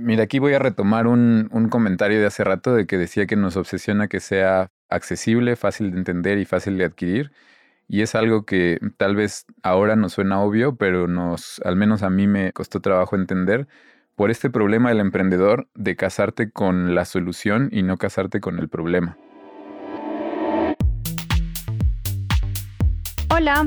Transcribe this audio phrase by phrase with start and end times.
[0.00, 3.34] Mira, aquí voy a retomar un, un, comentario de hace rato de que decía que
[3.34, 7.32] nos obsesiona que sea accesible, fácil de entender y fácil de adquirir.
[7.88, 12.10] Y es algo que tal vez ahora nos suena obvio, pero nos, al menos a
[12.10, 13.66] mí me costó trabajo entender
[14.14, 18.68] por este problema del emprendedor de casarte con la solución y no casarte con el
[18.68, 19.16] problema.
[23.30, 23.66] Hola,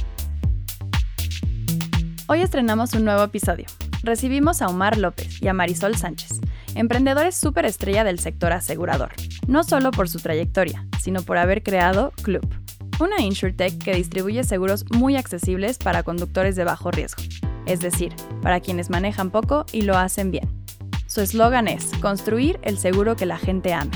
[2.33, 3.65] Hoy estrenamos un nuevo episodio.
[4.03, 6.39] Recibimos a Omar López y a Marisol Sánchez,
[6.75, 9.11] emprendedores superestrella del sector asegurador,
[9.47, 12.47] no solo por su trayectoria, sino por haber creado Club,
[13.01, 17.21] una insurtech que distribuye seguros muy accesibles para conductores de bajo riesgo,
[17.65, 20.47] es decir, para quienes manejan poco y lo hacen bien.
[21.07, 23.91] Su eslogan es construir el seguro que la gente ame.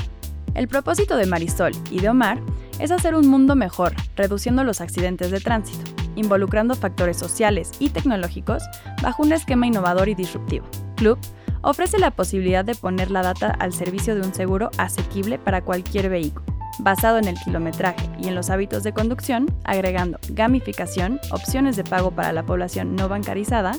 [0.52, 2.42] El propósito de Marisol y de Omar
[2.80, 8.62] es hacer un mundo mejor, reduciendo los accidentes de tránsito involucrando factores sociales y tecnológicos
[9.02, 10.66] bajo un esquema innovador y disruptivo.
[10.96, 11.18] Club
[11.62, 16.08] ofrece la posibilidad de poner la data al servicio de un seguro asequible para cualquier
[16.08, 16.44] vehículo,
[16.78, 22.10] basado en el kilometraje y en los hábitos de conducción, agregando gamificación, opciones de pago
[22.10, 23.72] para la población no bancarizada,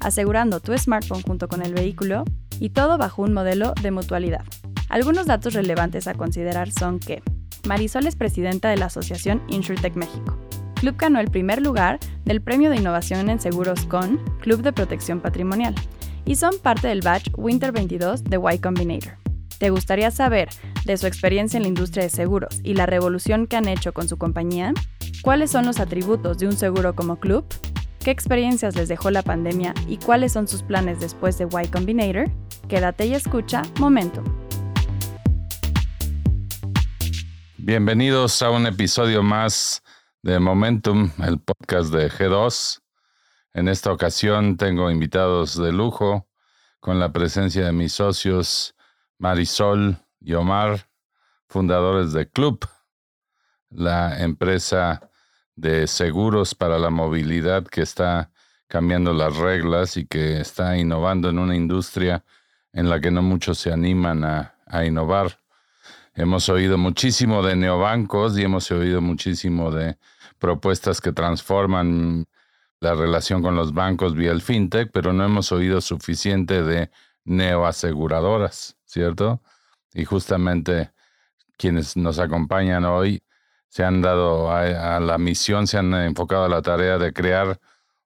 [0.00, 2.24] asegurando tu smartphone junto con el vehículo
[2.60, 4.44] y todo bajo un modelo de mutualidad.
[4.88, 7.22] Algunos datos relevantes a considerar son que
[7.66, 10.38] Marisol es presidenta de la Asociación InsurTech México,
[10.84, 15.18] Club ganó el primer lugar del Premio de Innovación en Seguros con Club de Protección
[15.18, 15.74] Patrimonial
[16.26, 19.14] y son parte del batch Winter 22 de Y Combinator.
[19.56, 20.50] ¿Te gustaría saber
[20.84, 24.08] de su experiencia en la industria de seguros y la revolución que han hecho con
[24.08, 24.74] su compañía?
[25.22, 27.46] ¿Cuáles son los atributos de un seguro como club?
[28.00, 32.30] ¿Qué experiencias les dejó la pandemia y cuáles son sus planes después de Y Combinator?
[32.68, 34.24] Quédate y escucha Momentum.
[37.56, 39.82] Bienvenidos a un episodio más
[40.24, 42.80] de Momentum, el podcast de G2.
[43.52, 46.26] En esta ocasión tengo invitados de lujo
[46.80, 48.74] con la presencia de mis socios
[49.18, 50.88] Marisol y Omar,
[51.46, 52.66] fundadores de Club,
[53.68, 55.10] la empresa
[55.56, 58.30] de seguros para la movilidad que está
[58.66, 62.24] cambiando las reglas y que está innovando en una industria
[62.72, 64.54] en la que no muchos se animan a,
[64.86, 65.38] innovar.
[66.14, 69.98] Hemos oído muchísimo de neobancos y hemos oído muchísimo de
[70.44, 72.26] propuestas que transforman
[72.78, 76.90] la relación con los bancos vía el fintech, pero no hemos oído suficiente de
[77.24, 79.40] neoaseguradoras, ¿cierto?
[79.94, 80.92] Y justamente
[81.56, 83.22] quienes nos acompañan hoy
[83.68, 87.58] se han dado a, la misión, se han enfocado a la tarea de crear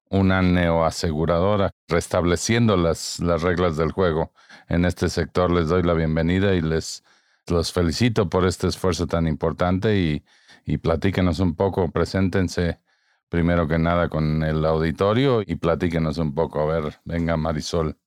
[0.09, 4.33] una neoaseguradora, restableciendo las, las reglas del juego
[4.69, 5.51] en este sector.
[5.51, 7.03] Les doy la bienvenida y les
[7.51, 10.25] los felicito por este esfuerzo tan importante y,
[10.79, 12.81] platíquenos un poco, preséntense
[13.31, 16.61] primero que nada con el auditorio y platíquenos un poco.
[16.61, 17.99] A ver, venga Marisol.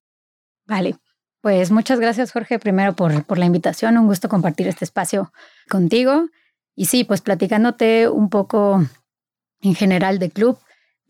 [0.67, 0.95] Vale,
[1.41, 5.33] pues muchas gracias Jorge primero por, por la invitación, un gusto compartir este espacio
[5.69, 6.27] contigo.
[6.75, 8.83] Y sí, pues platicándote un poco
[9.61, 10.59] en general de club.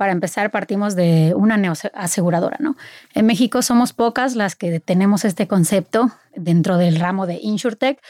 [0.01, 1.61] Para empezar, partimos de una
[1.93, 2.75] aseguradora, ¿no?
[3.13, 8.01] En México somos pocas las que tenemos este concepto dentro del ramo de InsurTech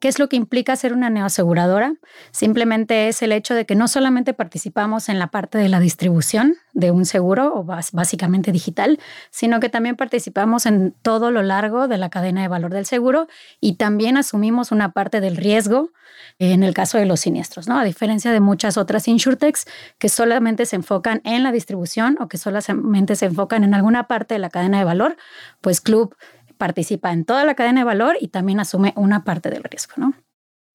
[0.00, 1.94] ¿Qué es lo que implica ser una neoaseguradora?
[2.30, 6.54] Simplemente es el hecho de que no solamente participamos en la parte de la distribución
[6.72, 9.00] de un seguro o básicamente digital,
[9.30, 13.26] sino que también participamos en todo lo largo de la cadena de valor del seguro
[13.60, 15.90] y también asumimos una parte del riesgo
[16.38, 17.78] en el caso de los siniestros, ¿no?
[17.78, 19.66] A diferencia de muchas otras insurtechs
[19.98, 24.34] que solamente se enfocan en la distribución o que solamente se enfocan en alguna parte
[24.34, 25.16] de la cadena de valor,
[25.60, 26.14] pues Club
[26.58, 30.14] participa en toda la cadena de valor y también asume una parte del riesgo, ¿no?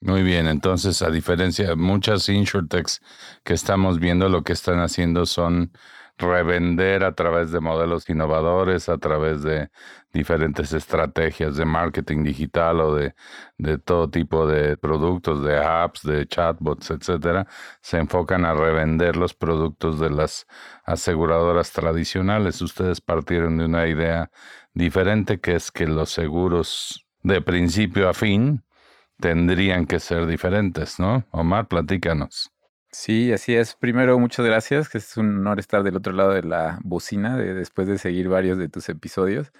[0.01, 3.01] Muy bien, entonces a diferencia de muchas insurtechs
[3.43, 5.71] que estamos viendo, lo que están haciendo son
[6.17, 9.69] revender a través de modelos innovadores, a través de
[10.11, 13.15] diferentes estrategias de marketing digital o de,
[13.57, 17.47] de todo tipo de productos, de apps, de chatbots, etcétera,
[17.81, 20.47] se enfocan a revender los productos de las
[20.85, 22.61] aseguradoras tradicionales.
[22.61, 24.29] Ustedes partieron de una idea
[24.73, 28.63] diferente que es que los seguros de principio a fin
[29.19, 31.25] tendrían que ser diferentes, ¿no?
[31.31, 32.51] Omar, platícanos.
[32.91, 33.75] Sí, así es.
[33.75, 37.53] Primero, muchas gracias, que es un honor estar del otro lado de la bocina de,
[37.53, 39.51] después de seguir varios de tus episodios.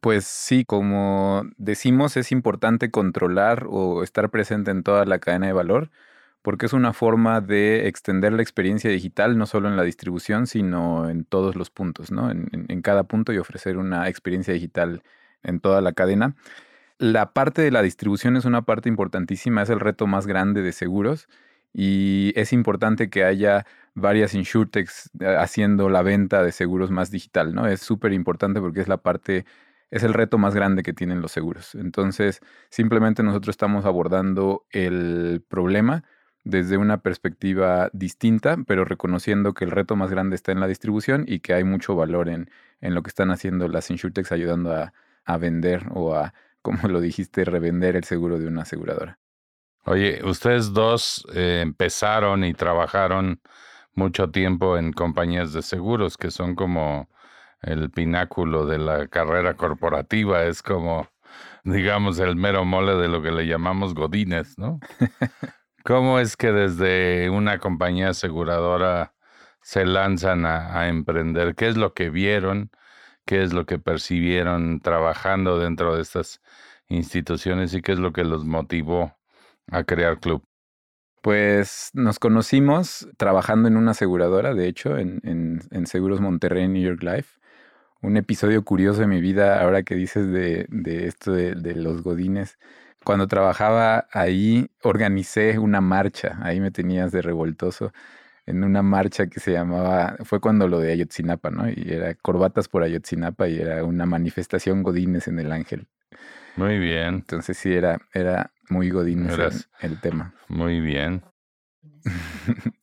[0.00, 5.52] Pues sí, como decimos, es importante controlar o estar presente en toda la cadena de
[5.52, 5.90] valor
[6.46, 11.10] porque es una forma de extender la experiencia digital no solo en la distribución, sino
[11.10, 12.30] en todos los puntos, ¿no?
[12.30, 15.02] En, cada punto y ofrecer una experiencia digital
[15.42, 16.36] en toda la cadena.
[16.98, 20.70] La parte de la distribución es una parte importantísima, es el reto más grande de
[20.70, 21.28] seguros
[21.72, 27.56] y es importante que haya varias insurtechs eh, haciendo la venta de seguros más digital,
[27.56, 27.66] ¿no?
[27.66, 29.46] Es súper importante porque es la parte
[29.90, 31.74] es el reto más grande que tienen los seguros.
[31.74, 32.40] Entonces,
[32.70, 36.04] simplemente nosotros estamos abordando el problema
[36.46, 41.24] desde una perspectiva distinta, pero reconociendo que el reto más grande está en la distribución
[41.26, 42.48] y que hay mucho valor en,
[42.80, 44.92] en lo que están haciendo las insurtechs ayudando a,
[45.24, 46.32] a vender o a,
[46.62, 49.18] como lo dijiste, revender el seguro de una aseguradora.
[49.86, 53.40] Oye, ustedes dos eh, empezaron y trabajaron
[53.94, 57.08] mucho tiempo en compañías de seguros, que son como
[57.60, 61.08] el pináculo de la carrera corporativa, es como,
[61.64, 64.78] digamos, el mero mole de lo que le llamamos godines, ¿no?
[65.86, 69.14] ¿Cómo es que desde una compañía aseguradora
[69.62, 71.54] se lanzan a, emprender?
[71.54, 72.72] ¿Qué es lo que vieron?
[73.24, 76.42] ¿Qué es lo que percibieron trabajando dentro de estas
[76.88, 79.16] instituciones y qué es lo que los motivó
[79.70, 80.42] a crear club?
[81.22, 87.38] Pues nos conocimos trabajando en una aseguradora, de hecho, en, Seguros Monterrey, New York Life.
[88.02, 92.58] Un episodio curioso de mi vida, ahora que dices de, de esto de los godines
[93.06, 97.92] cuando trabajaba ahí, organicé una marcha, ahí me tenías de revoltoso,
[98.46, 101.68] en una marcha que se llamaba, fue cuando lo de Ayotzinapa, ¿no?
[101.68, 105.86] Y era Corbatas por Ayotzinapa y era una manifestación Godines en el Ángel.
[106.56, 107.14] Muy bien.
[107.14, 110.34] Entonces sí, era, era muy Godines el, tema.
[110.48, 111.22] Muy bien.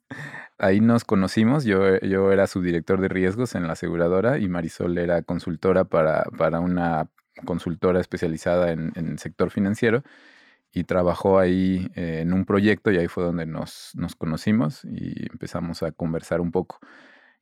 [0.57, 5.21] ahí nos conocimos, yo, yo era subdirector de riesgos en la aseguradora y Marisol era
[5.21, 7.09] consultora para, para una
[7.43, 10.03] consultora especializada en, el sector financiero
[10.71, 15.27] y trabajó ahí eh, en un proyecto y ahí fue donde nos, nos, conocimos y
[15.31, 16.79] empezamos a conversar un poco.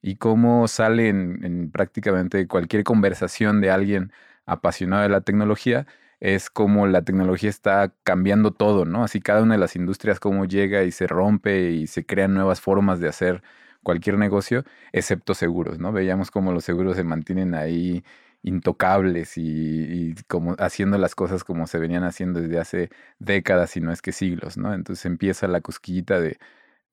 [0.02, 4.12] Y cómo sale en, prácticamente cualquier conversación de alguien
[4.46, 5.88] apasionado de la tecnología,
[6.20, 9.04] es como la tecnología está cambiando todo, ¿no?
[9.04, 12.62] Así cada una de las industrias, cómo llega y se rompe y se crean nuevas
[12.62, 13.44] formas de hacer
[13.84, 15.92] cualquier negocio, excepto seguros, ¿no?
[15.92, 18.04] Veíamos cómo los seguros se mantienen ahí
[18.44, 22.90] intocables y, como haciendo las cosas como se venían haciendo desde hace
[23.20, 24.74] décadas, y no es que siglos, ¿no?
[24.74, 26.38] Entonces empieza la cosquillita de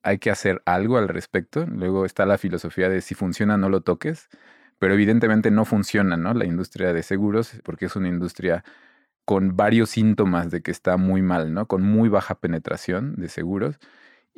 [0.03, 1.67] hay que hacer algo al respecto.
[1.67, 4.29] Luego está la filosofía de si funciona no lo toques,
[4.79, 6.35] pero evidentemente no funciona, ¿no?
[6.35, 8.65] La industria de seguros, porque es una industria
[9.25, 11.67] con varios síntomas de que está muy mal, ¿no?
[11.69, 13.79] Con muy baja penetración de seguros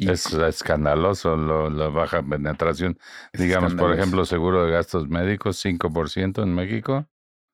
[0.08, 2.98] es escandaloso la baja penetración.
[3.32, 7.06] Digamos, por ejemplo, seguro de gastos médicos, 5% en México.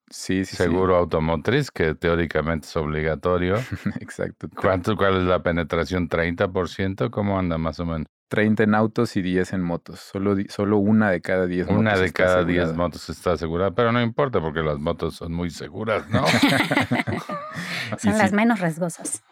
[0.09, 0.55] Sí, sí.
[0.55, 3.57] Seguro automotriz, que teóricamente es obligatorio.
[4.01, 4.49] Exacto.
[4.55, 6.09] ¿Cuánto, ¿Cuál es la penetración?
[6.09, 7.11] ¿30%?
[7.11, 8.07] ¿Cómo anda más o menos?
[8.29, 10.01] 30 en autos y 10 en motos.
[10.01, 11.81] Solo, solo una de cada 10 motos.
[11.81, 15.51] Una de cada 10 motos está asegurada, pero no importa porque las motos son muy
[15.51, 16.25] seguras, ¿no?
[17.99, 19.23] son las menos riesgosas.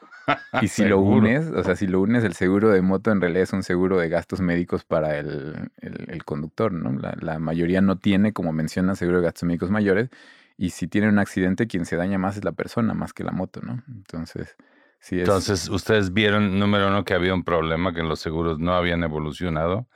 [0.63, 3.43] Y si lo unes, o sea, si lo unes, el seguro de moto en realidad
[3.43, 6.93] es un seguro de gastos médicos para el, el, conductor, ¿no?
[6.99, 10.11] La, la, mayoría no tiene, como menciona, seguro de gastos médicos mayores.
[10.57, 13.33] Y si tiene un accidente, quien se daña más es la persona, más que la
[13.33, 13.83] moto, ¿no?
[13.89, 14.57] Entonces,
[15.01, 15.23] sí es...
[15.23, 19.89] Entonces, ustedes vieron, número uno, que había un problema, que los seguros no habían evolucionado.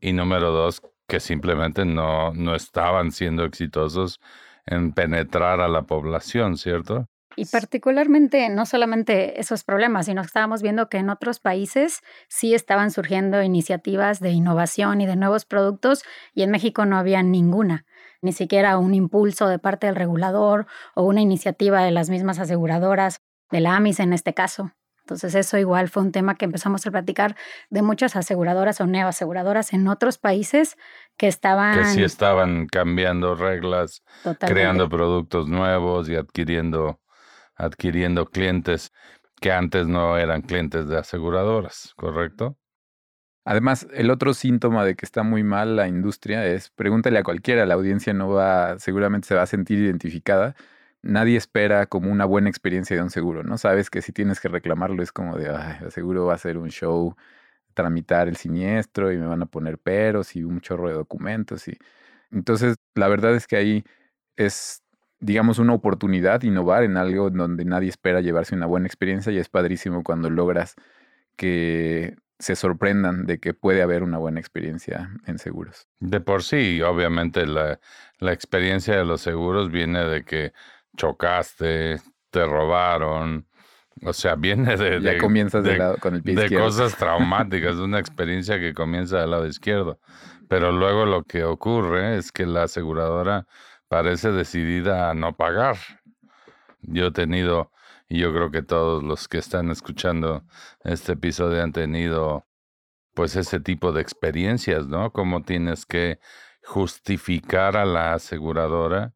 [0.00, 4.20] Y número dos, que simplemente no, no estaban siendo exitosos
[4.66, 7.08] en penetrar a la población, ¿cierto?
[7.36, 12.54] Y particularmente no solamente esos problemas, sino que estábamos viendo que en otros países sí
[12.54, 16.02] estaban surgiendo iniciativas de innovación y de nuevos productos
[16.34, 17.84] y en México no había ninguna,
[18.22, 23.20] ni siquiera un impulso de parte del regulador o una iniciativa de las mismas aseguradoras,
[23.50, 24.72] de la AMIS en este caso.
[25.06, 27.36] Entonces eso igual fue un tema que empezamos a platicar
[27.70, 30.76] de muchas aseguradoras o neoaseguradoras en otros países
[31.16, 31.78] que estaban...
[31.78, 34.02] Que sí estaban cambiando reglas,
[34.40, 36.98] creando productos nuevos y adquiriendo
[37.56, 38.92] adquiriendo clientes
[39.40, 42.58] que antes no eran clientes de aseguradoras, ¿correcto?
[43.44, 47.64] Además, el otro síntoma de que está muy mal la industria es, pregúntale a cualquiera,
[47.64, 50.56] la audiencia no va, seguramente se va a sentir identificada.
[51.02, 53.56] Nadie espera como una buena experiencia de un seguro, ¿no?
[53.58, 55.46] Sabes que si tienes que reclamarlo es como de,
[55.80, 57.14] el seguro va a ser un show,
[57.74, 61.68] tramitar el siniestro y me van a poner peros y un chorro de documentos.
[61.68, 61.78] Y...
[62.32, 63.84] Entonces, la verdad es que ahí
[64.36, 64.82] es
[65.20, 69.48] digamos, una oportunidad, innovar en algo donde nadie espera llevarse una buena experiencia y es
[69.48, 70.74] padrísimo cuando logras
[71.36, 75.86] que se sorprendan de que puede haber una buena experiencia en seguros.
[76.00, 77.80] De por sí, obviamente la,
[78.18, 80.52] la experiencia de los seguros viene de que
[80.96, 83.46] chocaste, te robaron.
[84.04, 85.00] O sea, viene de...
[85.00, 86.66] Ya de- comienzas de, de- lado con el pie de izquierdo.
[86.66, 89.98] cosas traumáticas, de una experiencia que comienza del lado izquierdo.
[90.48, 93.46] Pero luego lo que ocurre es que la aseguradora
[93.88, 95.76] parece decidida a no pagar.
[96.82, 97.72] Yo he tenido,
[98.08, 100.44] y yo creo que todos los que están escuchando
[100.84, 102.46] este episodio han tenido
[103.14, 105.10] pues ese tipo de experiencias, ¿no?
[105.10, 106.18] Cómo tienes que
[106.64, 109.14] justificar a la aseguradora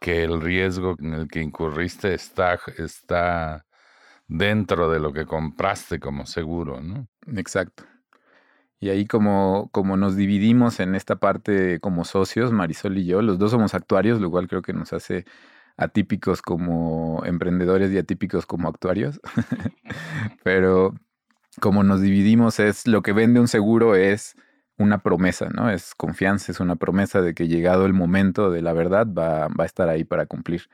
[0.00, 3.66] que el riesgo en el que incurriste está, está
[4.28, 7.08] dentro de lo que compraste como seguro, ¿no?
[7.34, 7.84] Exacto.
[8.84, 13.38] Y ahí como, como nos dividimos en esta parte como socios, Marisol y yo, los
[13.38, 15.24] dos somos actuarios, lo cual creo que nos hace
[15.78, 19.22] atípicos como emprendedores y atípicos como actuarios.
[20.44, 20.92] Pero
[21.62, 24.36] como nos dividimos es lo que vende un seguro es
[24.76, 25.70] una promesa, ¿no?
[25.70, 29.64] Es confianza, es una promesa de que llegado el momento de la verdad va, va
[29.64, 30.68] a estar ahí para cumplir.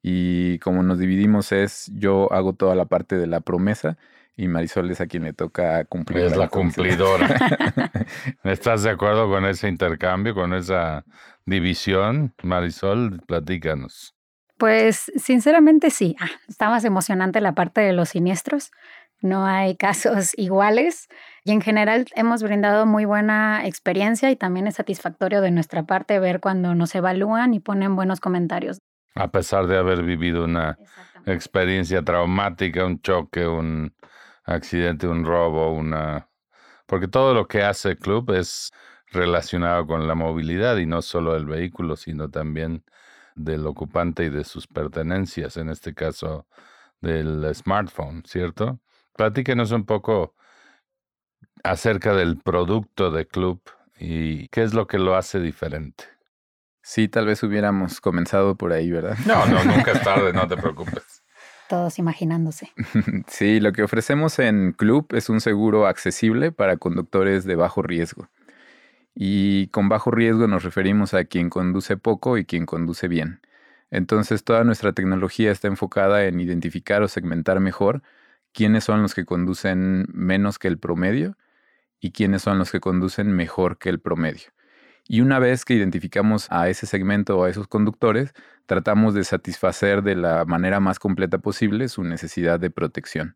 [0.00, 3.98] Y como nos dividimos es yo hago toda la parte de la promesa
[4.40, 6.24] y Marisol es a quien le toca cumplir.
[6.24, 6.74] Es la entonces.
[6.74, 7.28] cumplidora.
[8.44, 11.04] ¿Estás de acuerdo con ese intercambio, con esa
[11.44, 12.32] división?
[12.42, 14.14] Marisol, platícanos.
[14.56, 16.16] Pues sinceramente sí.
[16.18, 18.70] Ah, está más emocionante la parte de los siniestros.
[19.20, 21.08] No hay casos iguales
[21.44, 26.18] y en general hemos brindado muy buena experiencia y también es satisfactorio de nuestra parte
[26.18, 28.78] ver cuando nos evalúan y ponen buenos comentarios.
[29.14, 30.78] A pesar de haber vivido una
[31.26, 33.92] experiencia traumática, un choque, un
[34.50, 36.28] accidente, un robo, una...
[36.86, 38.70] Porque todo lo que hace el club es
[39.12, 42.84] relacionado con la movilidad y no solo del vehículo, sino también
[43.34, 46.46] del ocupante y de sus pertenencias, en este caso
[47.00, 48.80] del smartphone, ¿cierto?
[49.16, 50.34] Platíquenos un poco
[51.62, 53.62] acerca del producto de club
[53.98, 56.04] y qué es lo que lo hace diferente.
[56.82, 59.16] Sí, tal vez hubiéramos comenzado por ahí, ¿verdad?
[59.26, 61.19] No, no, nunca es tarde, no te preocupes.
[61.70, 62.72] Todos imaginándose.
[63.28, 68.28] Sí, lo que ofrecemos en Club es un seguro accesible para conductores de bajo riesgo.
[69.14, 73.40] Y con bajo riesgo nos referimos a quien conduce poco y quien conduce bien.
[73.92, 78.02] Entonces toda nuestra tecnología está enfocada en identificar o segmentar mejor
[78.52, 81.36] quiénes son los que conducen menos que el promedio
[82.00, 84.50] y quiénes son los que conducen mejor que el promedio.
[85.12, 88.32] Y una vez que identificamos a ese segmento o a esos conductores,
[88.66, 93.34] tratamos de satisfacer de la manera más completa posible su necesidad de protección.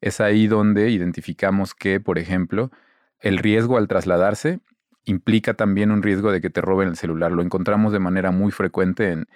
[0.00, 2.72] Es ahí donde identificamos que, por ejemplo,
[3.20, 4.58] el riesgo al trasladarse
[5.04, 7.30] implica también un riesgo de que te roben el celular.
[7.30, 9.28] Lo encontramos de manera muy frecuente en,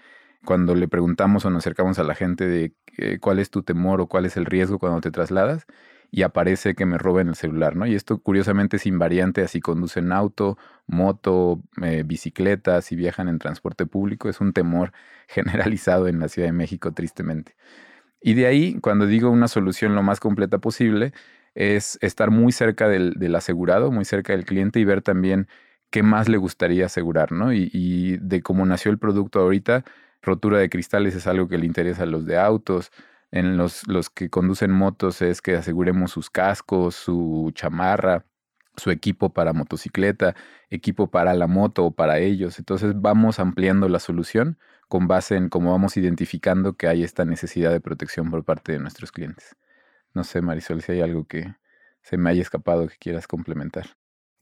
[0.45, 4.00] cuando le preguntamos o nos acercamos a la gente de eh, cuál es tu temor
[4.00, 5.66] o cuál es el riesgo cuando te trasladas
[6.11, 7.87] y aparece que me roben el celular, ¿no?
[7.87, 13.87] Y esto curiosamente es invariante así conducen auto, moto, eh, bicicleta, si viajan en transporte
[13.87, 14.93] público, es un temor
[15.29, 17.57] generalizado en la Ciudad de México, tristemente.
[18.21, 21.13] Y de ahí, cuando digo una solución lo más completa posible,
[21.55, 25.49] es estar muy cerca del, del asegurado, muy cerca del cliente y ver también
[25.91, 27.53] qué más le gustaría asegurar, ¿no?
[27.53, 29.85] Y, y de cómo nació el producto ahorita,
[30.23, 32.91] rotura de cristales es algo que le interesa a los de autos,
[33.30, 38.25] en los, los que conducen motos es que aseguremos sus cascos, su chamarra,
[38.76, 40.35] su equipo para motocicleta,
[40.71, 42.59] equipo para la moto o para ellos.
[42.59, 47.73] Entonces vamos ampliando la solución con base en cómo vamos identificando que hay esta necesidad
[47.73, 49.56] de protección por parte de nuestros clientes.
[50.14, 51.54] No sé, Marisol, si hay algo que
[52.02, 53.97] se me haya escapado que quieras complementar.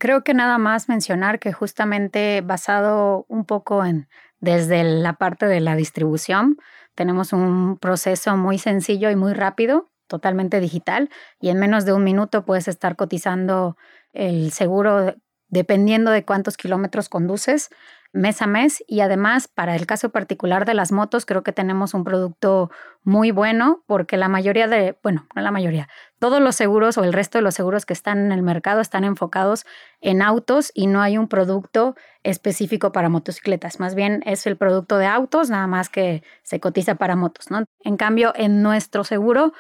[0.04, 4.06] Creo que nada más mencionar que justamente basado un poco en
[4.38, 6.58] desde la parte de la distribución,
[6.94, 11.08] tenemos un proceso muy sencillo y muy rápido, totalmente digital,
[11.40, 13.78] y en menos de un minuto puedes estar cotizando
[14.12, 15.14] el seguro
[15.48, 17.70] dependiendo de cuántos kilómetros conduces
[18.14, 21.94] mes a mes y además para el caso particular de las motos creo que tenemos
[21.94, 22.70] un producto
[23.02, 25.88] muy bueno porque la mayoría de, bueno, no la mayoría,
[26.20, 29.02] todos los seguros o el resto de los seguros que están en el mercado están
[29.02, 29.66] enfocados
[30.00, 34.96] en autos y no hay un producto específico para motocicletas, más bien es el producto
[34.96, 37.64] de autos, nada más que se cotiza para motos, ¿no?
[37.80, 39.52] En cambio, en nuestro seguro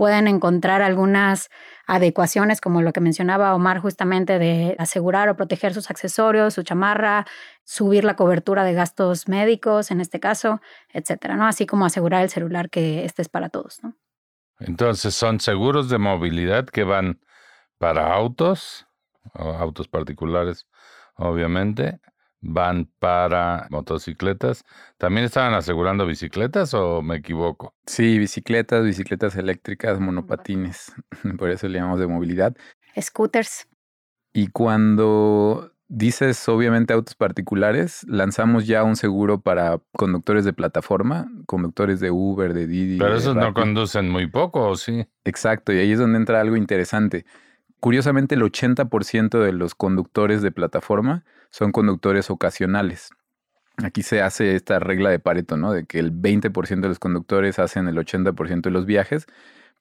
[0.00, 1.50] pueden encontrar algunas
[1.86, 7.26] adecuaciones, como lo que mencionaba Omar justamente, de asegurar o proteger sus accesorios, su chamarra,
[7.64, 11.46] subir la cobertura de gastos médicos, en este caso, etcétera, ¿no?
[11.46, 13.94] Así como asegurar el celular que este es para todos, ¿no?
[14.58, 17.20] Entonces, son seguros de movilidad que van
[17.76, 18.86] para autos,
[19.34, 20.66] autos particulares,
[21.16, 22.00] obviamente,
[22.40, 24.64] van para motocicletas.
[24.98, 27.74] ¿También estaban asegurando bicicletas o me equivoco?
[27.86, 30.92] Sí, bicicletas, bicicletas eléctricas, monopatines,
[31.38, 32.56] por eso le llamamos de movilidad.
[32.98, 33.68] Scooters.
[34.32, 41.98] Y cuando Dices obviamente autos particulares, lanzamos ya un seguro para conductores de plataforma, conductores
[41.98, 42.96] de Uber, de Didi.
[42.96, 45.04] Pero esos no conducen muy poco, ¿o sí?
[45.24, 47.26] Exacto, y ahí es donde entra algo interesante.
[47.80, 53.10] Curiosamente, el 80% de los conductores de plataforma son conductores ocasionales.
[53.82, 55.72] Aquí se hace esta regla de Pareto, ¿no?
[55.72, 59.26] De que el 20% de los conductores hacen el 80% de los viajes,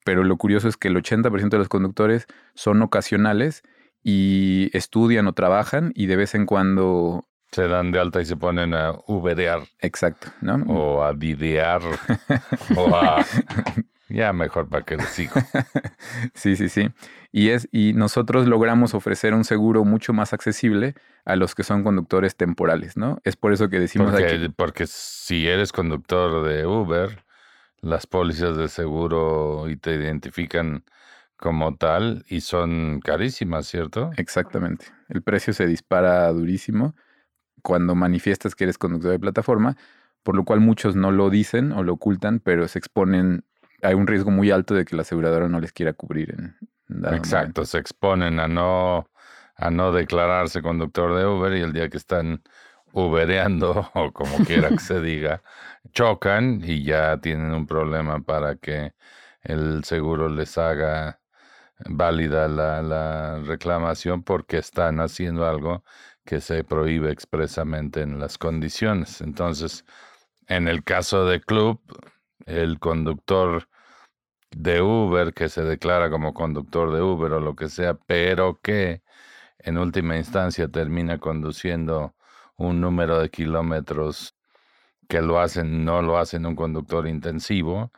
[0.05, 3.63] pero lo curioso es que el 80% de los conductores son ocasionales
[4.01, 7.25] y estudian o trabajan y de vez en cuando...
[7.51, 10.63] Se dan de alta y se ponen a uberear Exacto, ¿no?
[10.67, 11.81] o a videar
[12.77, 13.25] o a...
[14.09, 15.33] Ya mejor para que les sigo.
[16.33, 16.89] sí, sí, sí.
[17.31, 21.83] Y, es, y nosotros logramos ofrecer un seguro mucho más accesible a los que son
[21.83, 23.19] conductores temporales, ¿no?
[23.23, 24.23] Es por eso que decimos aquí.
[24.23, 27.23] Porque, porque si eres conductor de Uber,
[27.81, 30.83] las pólizas de seguro y te identifican
[31.37, 34.11] como tal y son carísimas, ¿cierto?
[34.17, 34.87] Exactamente.
[35.07, 36.95] El precio se dispara durísimo
[37.61, 39.77] cuando manifiestas que eres conductor de plataforma,
[40.23, 43.45] por lo cual muchos no lo dicen o lo ocultan, pero se exponen.
[43.81, 46.57] Hay un riesgo muy alto de que la aseguradora no les quiera cubrir en,
[46.89, 49.09] en Exacto, se exponen a no
[49.59, 52.41] a no declararse conductor de Uber y el día que están
[52.93, 55.41] ubereando o como quiera que se diga,
[55.91, 58.93] chocan y ya tienen un problema para que
[59.41, 61.19] el seguro les haga
[61.85, 65.83] válida la, la reclamación porque están haciendo algo
[66.25, 69.21] que se prohíbe expresamente en las condiciones.
[69.21, 69.85] Entonces,
[70.47, 71.81] en el caso de club,
[72.45, 73.67] el conductor
[74.51, 79.03] de Uber que se declara como conductor de Uber o lo que sea, pero que
[79.59, 82.15] en última instancia termina conduciendo
[82.57, 84.35] un número de kilómetros
[85.07, 87.91] que lo hacen, no lo hacen un conductor intensivo,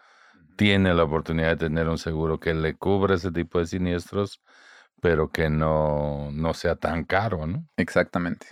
[0.55, 4.41] tiene la oportunidad de tener un seguro que le cubra ese tipo de siniestros,
[5.01, 7.67] pero que no, no sea tan caro, ¿no?
[7.77, 8.47] Exactamente.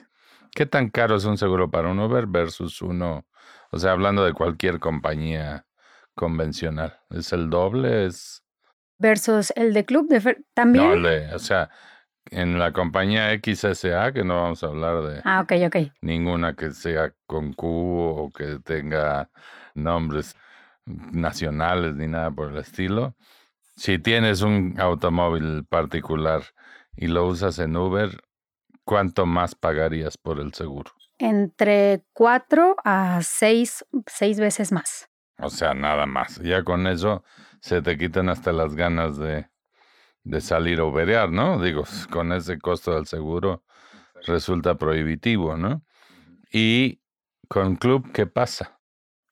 [0.51, 3.25] ¿Qué tan caro es un seguro para un Uber versus uno,
[3.71, 5.65] o sea, hablando de cualquier compañía
[6.19, 6.99] convencional?
[7.09, 8.05] ¿Es el doble?
[8.07, 8.43] ¿Es
[8.97, 11.01] Versus el de club de Fer- también.
[11.01, 11.69] no, o sea,
[12.31, 15.77] en la compañía XSA, que no vamos a hablar de Ah, ok, ok.
[16.01, 19.29] ninguna que sea con Q o que tenga
[19.73, 20.35] nombres
[20.85, 23.15] nacionales ni nada por el estilo.
[23.77, 26.43] Si tienes un automóvil particular
[26.97, 28.09] y lo usas en Uber,
[28.83, 30.91] ¿cuánto más pagarías por el seguro?
[31.17, 35.07] Entre cuatro a seis, seis veces más.
[35.41, 36.39] O sea, nada más.
[36.41, 37.23] Ya con eso
[37.61, 39.47] se te quitan hasta las ganas de,
[40.23, 41.61] de salir a uberear, ¿no?
[41.61, 43.63] Digo, con ese costo del seguro
[44.25, 45.83] resulta prohibitivo, ¿no?
[46.51, 47.01] Y
[47.47, 48.79] con Club, ¿qué pasa?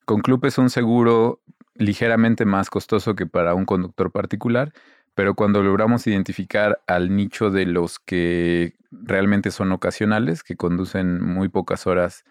[0.05, 1.41] Con Club es un seguro
[1.75, 4.73] ligeramente más costoso que para un conductor particular,
[5.13, 11.49] pero cuando logramos identificar al nicho de los que realmente son ocasionales, que conducen muy
[11.49, 12.23] pocas horas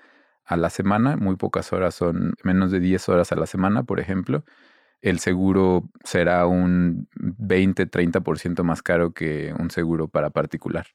[0.46, 4.00] a la semana, muy pocas horas son menos de 10 horas a la semana, por
[4.00, 4.44] ejemplo,
[5.02, 10.86] el seguro será un 20-30% más caro que un seguro para particular.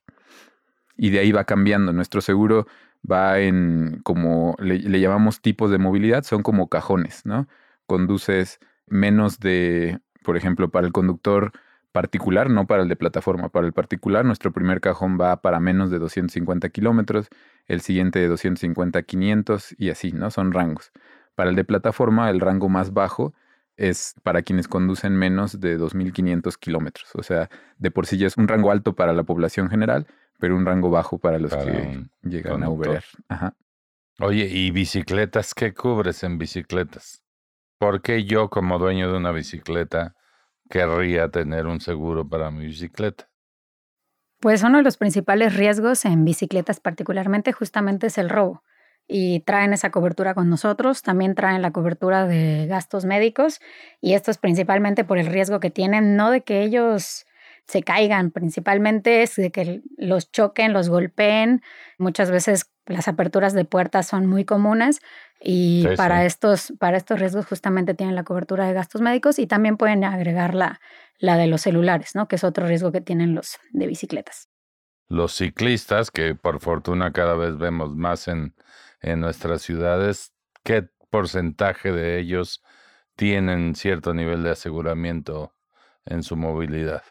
[0.98, 1.94] Y de ahí va cambiando.
[1.94, 2.68] Nuestro seguro
[3.10, 7.48] va en como le, le llamamos tipos de movilidad, son como cajones, ¿no?
[7.86, 11.52] Conduces menos de, por ejemplo, para el conductor
[11.92, 15.92] particular, no para el de plataforma, para el particular, nuestro primer cajón va para menos
[15.92, 17.30] de 250 kilómetros,
[17.68, 20.32] el siguiente de 250 a 500 y así, ¿no?
[20.32, 20.92] Son rangos.
[21.36, 23.34] Para el de plataforma, el rango más bajo
[23.78, 27.10] es para quienes conducen menos de 2.500 kilómetros.
[27.16, 30.08] O sea, de por sí ya es un rango alto para la población general,
[30.40, 32.70] pero un rango bajo para los Para que llegan a.
[32.70, 33.04] Uber.
[33.28, 33.56] Ajá.
[34.20, 35.54] Oye, ¿y bicicletas?
[35.54, 37.24] ¿Qué cubres en bicicletas?
[37.80, 40.16] ¿Por qué yo como dueño de una bicicleta
[40.72, 43.30] querría tener un seguro para mi bicicleta?
[44.40, 48.64] Pues uno de los principales riesgos en bicicletas particularmente justamente es el robo.
[49.08, 53.60] Y traen esa cobertura con nosotros, también traen la cobertura de gastos médicos
[54.00, 57.26] y esto es principalmente por el riesgo que tienen, no de que ellos
[57.72, 61.62] se caigan, principalmente es de que los choquen, los golpeen.
[61.98, 65.00] Muchas veces las aperturas de puertas son muy comunes
[65.40, 66.28] y Sí, para, sí.
[66.28, 70.54] Estos, para estos riesgos justamente tienen la cobertura de gastos médicos y también pueden agregar
[70.54, 70.82] la,
[71.18, 72.28] la de los celulares, ¿no?
[72.28, 74.50] que es otro riesgo que tienen los de bicicletas.
[75.08, 78.54] Los ciclistas, que por fortuna cada vez vemos más en,
[79.00, 82.62] en nuestras ciudades, ¿qué porcentaje de ellos
[83.16, 85.56] tienen cierto nivel de aseguramiento
[86.06, 87.04] en su movilidad?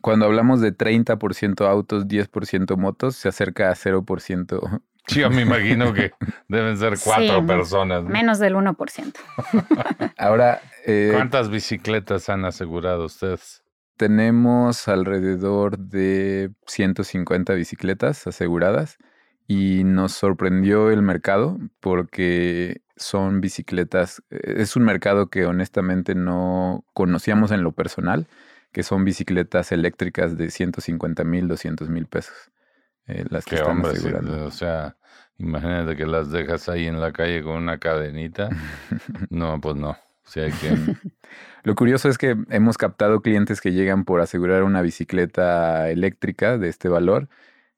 [0.00, 4.80] Cuando hablamos de 30% autos, 10% motos, se acerca a 0%.
[5.08, 6.12] Sí, Yo me imagino que
[6.48, 8.02] deben ser cuatro Sí, personas.
[8.04, 8.10] ¿no?
[8.10, 9.14] Menos del 1%.
[10.18, 13.62] Ahora, eh, ¿Cuántas bicicletas han asegurado ustedes?
[13.96, 18.98] tenemos alrededor de 150 bicicletas aseguradas
[19.48, 26.84] y nos sorprendió el mercado porque son bicicletas, eh, es un mercado que honestamente no
[26.92, 28.26] conocíamos en lo personal,
[28.72, 32.34] que son bicicletas eléctricas de 150 mil, 200 mil pesos.
[33.06, 34.46] Eh, las que están asegurando.
[34.46, 34.96] o sea,
[35.38, 38.50] imagínate que las dejas ahí en la calle con una cadenita.
[39.30, 39.96] no, pues no.
[40.36, 40.76] hay que...
[41.62, 46.68] Lo curioso es que hemos captado clientes que llegan por asegurar una bicicleta eléctrica de
[46.68, 47.28] este valor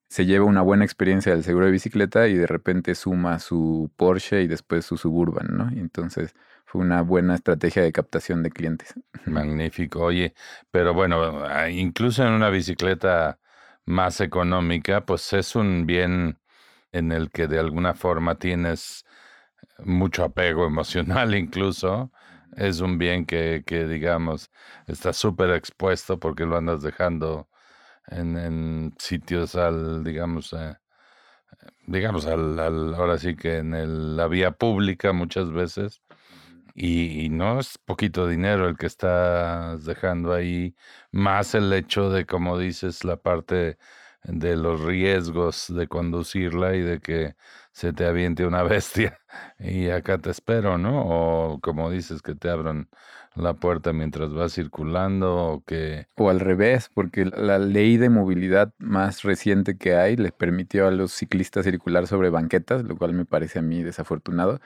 [0.08, 4.42] se lleva una buena experiencia del seguro de bicicleta y de repente suma su Porsche
[4.42, 5.70] y después su Suburban, ¿no?
[5.72, 6.34] Y entonces
[6.68, 8.92] fue una buena estrategia de captación de clientes.
[9.24, 10.00] Magnífico.
[10.00, 10.34] Oye,
[10.70, 13.38] pero bueno, ah, incluso en una bicicleta
[13.86, 16.38] más económica, pues es un bien
[16.92, 19.06] en el que de alguna forma tienes
[19.78, 22.12] mucho apego emocional incluso.
[22.54, 24.50] Es un bien que, que digamos,
[24.86, 27.48] está súper expuesto porque lo andas dejando
[28.08, 30.76] en, sitios al, digamos, eh,
[31.86, 32.58] digamos, al,
[32.94, 36.02] ahora sí que en la vía pública muchas veces.
[36.80, 40.76] Y, no es poquito dinero el que estás dejando ahí,
[41.10, 43.78] más el hecho de, como dices, la parte
[44.22, 47.34] de los riesgos de conducirla y de que
[47.72, 49.18] se te aviente una bestia
[49.58, 51.02] y acá te espero, ¿no?
[51.54, 52.88] O como dices, que te abran
[53.34, 56.06] la puerta mientras vas circulando o que...
[56.16, 60.90] O al revés, porque la ley de movilidad más reciente que hay les permitió a
[60.92, 64.60] los ciclistas circular sobre banquetas, lo cual me parece a mí desafortunado.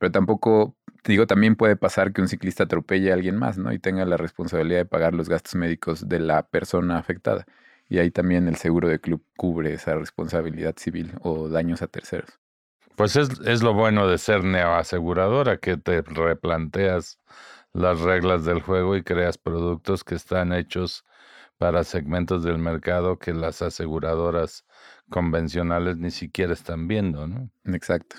[0.00, 3.70] Pero tampoco, digo, también puede pasar que un ciclista atropelle a alguien más, ¿no?
[3.70, 7.44] Y tenga la responsabilidad de pagar los gastos médicos de la persona afectada.
[7.90, 12.30] Y ahí también el seguro de club cubre esa responsabilidad civil o daños a terceros.
[12.96, 17.18] Pues es, es lo bueno de ser neoaseguradora, que te replanteas
[17.74, 21.04] las reglas del juego y creas productos que están hechos
[21.58, 24.64] para segmentos del mercado que las aseguradoras
[25.10, 27.50] convencionales ni siquiera están viendo, ¿no?
[27.66, 28.16] Exacto.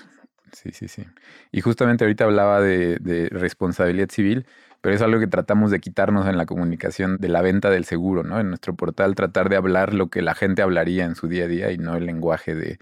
[0.52, 1.06] Sí, sí, sí.
[1.50, 4.46] Y justamente ahorita hablaba de, de, responsabilidad civil,
[4.80, 8.22] pero es algo que tratamos de quitarnos en la comunicación de la venta del seguro,
[8.22, 8.38] ¿no?
[8.38, 11.48] En nuestro portal tratar de hablar lo que la gente hablaría en su día a
[11.48, 12.78] día y no el lenguaje de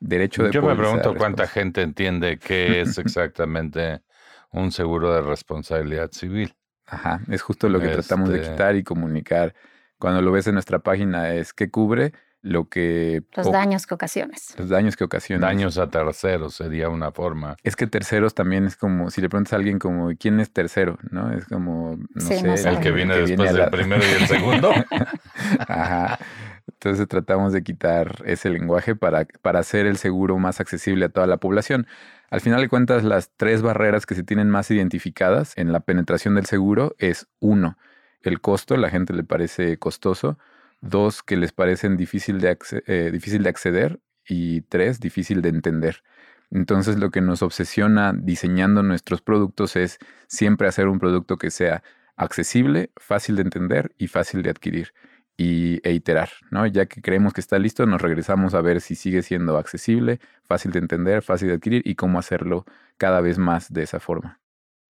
[0.00, 4.02] derecho de Yo me pregunto cuánta gente entiende qué es exactamente
[4.50, 6.54] un seguro de responsabilidad civil.
[6.86, 9.54] Ajá, es justo lo que tratamos de este quitar y comunicar.
[9.98, 13.22] Cuando lo ves en nuestra página es que cubre lo que...
[13.36, 14.54] Los daños que ocasiones.
[14.58, 15.42] Los daños que ocasiones.
[15.42, 17.56] Daños a terceros sería una forma.
[17.62, 20.98] Es que terceros también es como, si le preguntas a alguien como, ¿quién es tercero?
[21.10, 21.32] ¿No?
[21.32, 22.40] Es como, no sé.
[22.40, 24.72] el que viene después del primero y el segundo.
[25.68, 26.18] Ajá.
[26.66, 31.26] Entonces tratamos de quitar ese lenguaje para, para hacer el seguro más accesible a toda
[31.26, 31.86] la población.
[32.30, 36.36] Al final de cuentas, las tres barreras que se tienen más identificadas en la penetración
[36.36, 37.76] del seguro es uno,
[38.22, 40.38] el costo, la gente le parece costoso,
[40.80, 46.02] dos, que les parecen difícil de, eh, difícil de acceder y tres, difícil de entender.
[46.50, 51.82] Entonces lo que nos obsesiona diseñando nuestros productos es siempre hacer un producto que sea
[52.16, 54.92] accesible, fácil de entender y fácil de adquirir
[55.36, 56.66] y, e iterar, ¿no?
[56.66, 60.72] Ya que creemos que está listo, nos regresamos a ver si sigue siendo accesible, fácil
[60.72, 62.66] de entender, fácil de adquirir y cómo hacerlo
[62.98, 64.40] cada vez más de esa forma.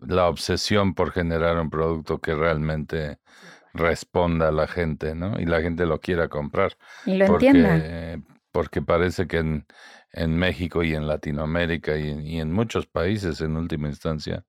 [0.01, 3.19] La obsesión por generar un producto que realmente
[3.73, 5.39] responda a la gente, ¿no?
[5.41, 6.77] Y la gente lo quiera comprar.
[7.07, 8.23] Y lo entienda.
[8.53, 9.67] Porque parece que en,
[10.13, 14.45] en, México y en Latinoamérica y, y en muchos países, en última instancia,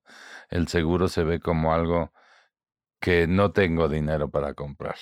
[0.50, 2.12] el seguro se ve como algo
[3.00, 4.96] que no tengo dinero para comprar.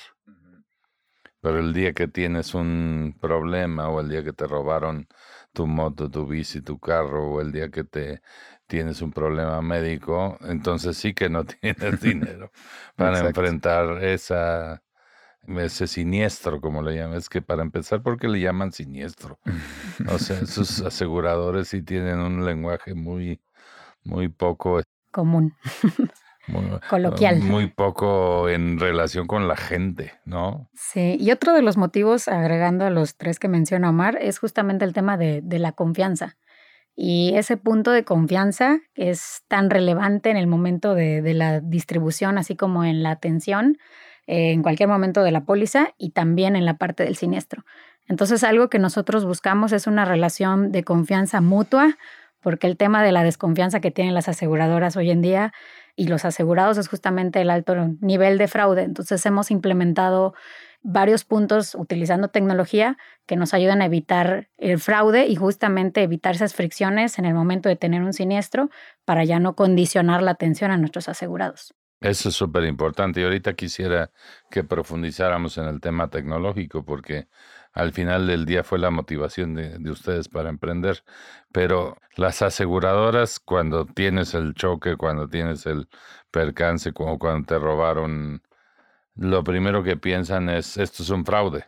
[1.40, 5.08] Pero el día que tienes un problema o el día que te robaron
[5.52, 8.22] tu moto, tu bici, tu carro o el día que te
[8.70, 12.52] tienes un problema médico, entonces sí que no tienes dinero
[12.96, 14.80] para enfrentar esa
[15.58, 17.18] ese siniestro, como le llaman.
[17.18, 19.40] Es que para empezar, ¿por qué le llaman siniestro?
[20.08, 23.40] O sea, esos aseguradores sí tienen un lenguaje muy,
[24.04, 24.80] muy poco
[25.10, 25.54] común.
[26.88, 27.40] coloquial.
[27.40, 30.68] Muy poco en relación con la gente, ¿no?
[30.74, 34.84] Sí, y otro de los motivos, agregando a los tres que menciona Omar, es justamente
[34.84, 36.36] el tema de, la confianza.
[36.96, 42.56] Y ese punto de confianza es tan relevante en el momento de, la distribución, así
[42.56, 43.78] como en la atención,
[44.26, 47.64] eh, en cualquier momento de la póliza y también en la parte del siniestro.
[48.06, 51.96] Entonces, algo que nosotros buscamos es una relación de confianza mutua,
[52.40, 55.52] porque el tema de la desconfianza que tienen las aseguradoras hoy en día
[55.94, 58.82] y los asegurados es justamente el alto nivel de fraude.
[58.82, 60.34] Entonces hemos implementado
[60.82, 66.54] varios puntos utilizando tecnología que nos ayudan a evitar el fraude y justamente evitar esas
[66.54, 68.70] fricciones en el momento de tener un siniestro
[69.04, 71.74] para ya no condicionar la atención a nuestros asegurados.
[72.00, 74.10] Eso es súper importante y ahorita quisiera
[74.50, 77.28] que profundizáramos en el tema tecnológico porque
[77.72, 81.04] al final del día fue la motivación de, de, ustedes para emprender.
[81.52, 85.88] Pero las aseguradoras, cuando tienes el choque, cuando tienes el
[86.30, 88.42] percance, como cuando te robaron,
[89.14, 91.64] lo primero que piensan es, esto es un fraude.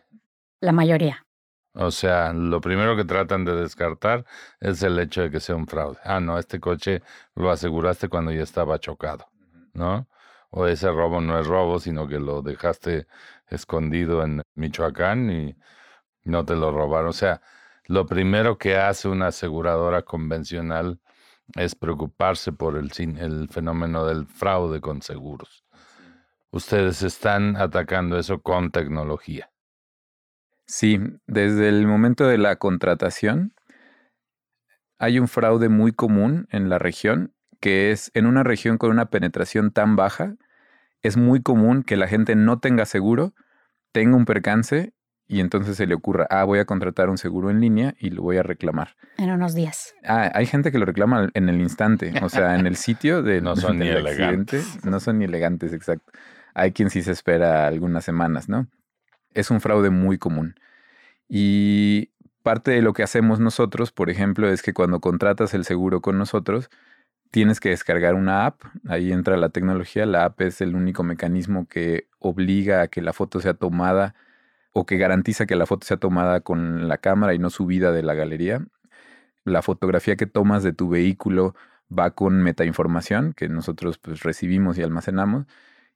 [0.60, 1.26] La mayoría.
[1.74, 4.26] O sea, lo primero que tratan de descartar
[4.60, 5.98] es el hecho de que sea un fraude.
[6.04, 7.02] Ah, no, este coche
[7.34, 9.26] lo aseguraste cuando ya estaba chocado,
[9.72, 10.06] ¿no?
[10.50, 13.06] O ese robo no es robo, sino que lo dejaste
[13.48, 15.56] escondido en Michoacán y
[16.24, 17.08] no te lo robaron.
[17.08, 17.40] O sea,
[17.86, 21.00] lo primero que hace una aseguradora convencional
[21.54, 25.64] es preocuparse por el, el fenómeno del fraude con seguros.
[26.54, 29.50] Ustedes están atacando eso con tecnología.
[30.66, 33.54] Sí, desde el momento de la contratación
[34.98, 39.06] hay un fraude muy común en la región, que es en una región con una
[39.06, 40.36] penetración tan baja,
[41.00, 43.32] es muy común que la gente no tenga seguro,
[43.90, 44.92] tenga un percance
[45.26, 48.22] y entonces se le ocurra, ah, voy a contratar un seguro en línea y lo
[48.22, 48.94] voy a reclamar.
[49.16, 49.94] En unos días.
[50.04, 53.40] Ah, hay gente que lo reclama en el instante, o sea, en el sitio de
[53.40, 54.84] no son ni elegantes.
[54.84, 56.12] No son ni elegantes, exacto.
[56.54, 58.68] Hay quien sí se espera algunas semanas, ¿no?
[59.34, 60.56] es un fraude muy común.
[61.28, 62.10] Y
[62.42, 66.18] parte de lo que hacemos nosotros, por ejemplo, es que cuando contratas el seguro con
[66.18, 66.70] nosotros,
[67.30, 68.62] tienes que descargar una app.
[68.88, 70.06] Ahí entra la tecnología.
[70.06, 74.14] La app es el único mecanismo que obliga a que la foto sea tomada
[74.72, 78.02] o que garantiza que la foto sea tomada con la cámara y no subida de
[78.02, 78.64] la galería.
[79.44, 81.54] La fotografía que tomas de tu vehículo
[81.96, 85.46] va con metainformación que nosotros pues, recibimos y almacenamos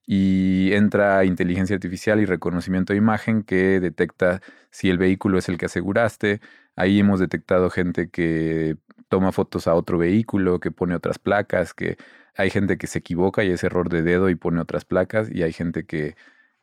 [0.06, 4.40] y entra inteligencia artificial y reconocimiento de imagen que detecta
[4.70, 6.40] si el vehículo es el que aseguraste.
[6.76, 8.76] Ahí hemos detectado gente que
[9.08, 11.96] toma fotos a otro vehículo, que pone otras placas, que
[12.36, 15.42] hay gente que se equivoca y es error de dedo y pone otras placas y
[15.42, 16.16] hay gente que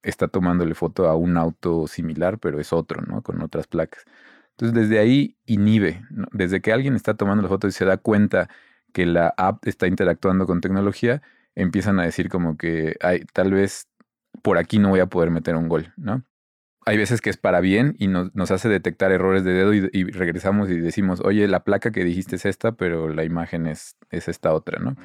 [0.03, 3.21] está tomándole foto a un auto similar, pero es otro, ¿no?
[3.23, 4.05] Con otras placas.
[4.51, 8.49] Entonces, desde ahí inhibe, desde que alguien está tomando la foto y se da cuenta
[8.93, 11.21] que la app está interactuando con tecnología,
[11.55, 13.87] empiezan a decir como que ay, tal vez
[14.41, 16.23] por aquí no voy a poder meter un gol, ¿no?
[16.85, 20.69] Hay veces que es para bien y nos, hace detectar errores de dedo y, regresamos
[20.69, 24.53] y decimos, oye, la placa que dijiste es esta, pero la imagen es, es esta
[24.53, 24.97] otra, ¿no?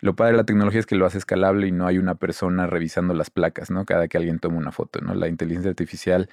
[0.00, 2.66] Lo padre de la tecnología es que lo hace escalable y no hay una persona
[2.66, 3.84] revisando las placas, ¿no?
[3.84, 5.14] Cada que alguien toma una foto, ¿no?
[5.14, 6.28] La inteligencia artificial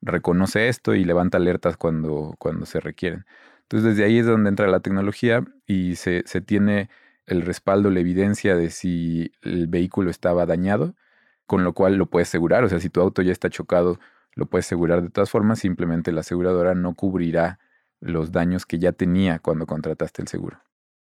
[0.00, 3.26] reconoce esto y levanta alertas cuando, cuando se requieren.
[3.62, 6.90] Entonces, desde ahí es donde entra la tecnología y se, se tiene
[7.28, 10.94] el respaldo, la evidencia de si el vehículo estaba dañado,
[11.46, 12.64] con lo cual lo puedes asegurar.
[12.64, 13.98] O sea, si tu auto ya está chocado,
[14.34, 17.58] lo puedes asegurar de todas formas, simplemente la aseguradora no cubrirá
[18.00, 20.60] los daños que ya tenía cuando contrataste el seguro.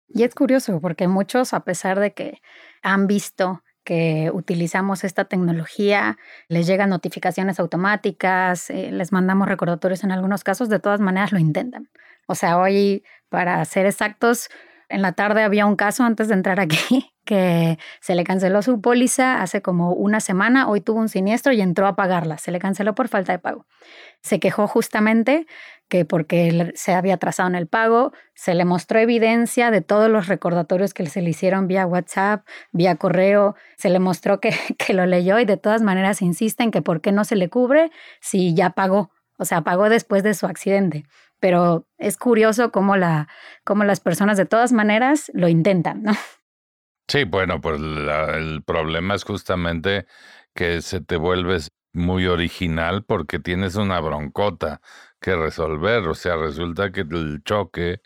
[0.08, 2.42] Y es curioso porque muchos, a pesar de que
[2.84, 10.12] han visto que utilizamos esta tecnología, les llegan notificaciones automáticas, eh, les mandamos recordatorios en
[10.12, 11.90] algunos casos, de todas maneras lo intentan.
[12.28, 14.50] O sea, hoy, para ser exactos,
[14.90, 18.82] en la tarde había un caso antes de entrar aquí que se le canceló su
[18.82, 22.60] póliza hace como una semana, hoy tuvo un siniestro y entró a pagarla, se le
[22.60, 23.66] canceló por falta de pago.
[24.22, 25.48] Se quejó justamente
[25.90, 30.28] que porque se había atrasado en el pago, se le mostró evidencia de todos los
[30.28, 35.06] recordatorios que se le hicieron vía WhatsApp, vía correo, se le mostró que, que lo
[35.06, 38.72] leyó y de todas maneras insisten que por qué no se le cubre si ya
[38.72, 41.06] pagó, o sea, pagó después de su accidente
[41.40, 43.28] pero es curioso cómo, la,
[43.64, 46.14] cómo las personas de todas maneras lo intentan, ¿no?
[47.08, 50.08] Sí, bueno, pues el problema es justamente
[50.56, 54.82] que se te vuelves muy original porque tienes una broncota
[55.20, 56.08] que resolver.
[56.08, 58.02] O sea, resulta que el choque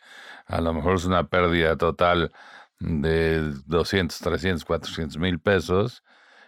[0.47, 2.31] a lo mejor es una pérdida total
[2.79, 6.03] de 200, 300, 400 mil pesos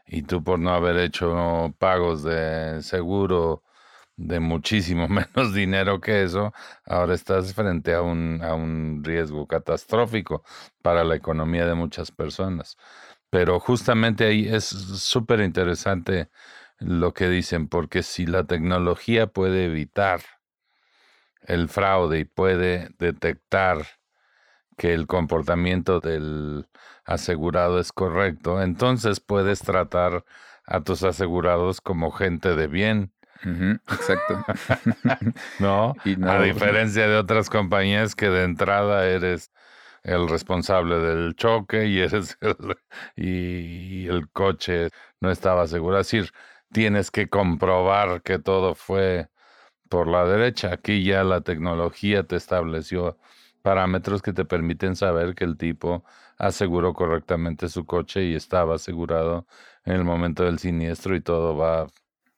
[0.06, 3.64] y tú por no haber hecho pagos de seguro
[4.28, 6.54] de muchísimo menos dinero que eso,
[6.86, 10.44] ahora estás frente a un, a un riesgo catastrófico
[10.82, 12.78] para la economía de muchas personas.
[13.30, 16.30] Pero justamente ahí es súper interesante
[16.80, 20.22] lo que dicen, porque si la tecnología puede evitar
[21.44, 23.86] el fraude y puede detectar
[24.78, 26.68] que el comportamiento del
[27.06, 30.26] asegurado es correcto, entonces puedes tratar
[30.66, 34.44] a tus asegurados como gente de bien exacto.
[35.60, 35.96] ¿No?
[36.28, 39.52] A diferencia de otras compañías que de entrada eres
[40.04, 42.56] el responsable del choque y eres el,
[43.16, 46.00] y, el coche no estaba seguro.
[46.00, 46.32] Es decir,
[46.72, 49.30] tienes que comprobar que todo fue
[49.90, 50.74] por la derecha.
[50.74, 53.18] Aquí ya la tecnología te estableció
[53.62, 56.04] parámetros que te permiten saber que el tipo
[56.38, 59.46] aseguró correctamente su coche y estaba asegurado
[59.86, 61.88] en el momento del siniestro y todo va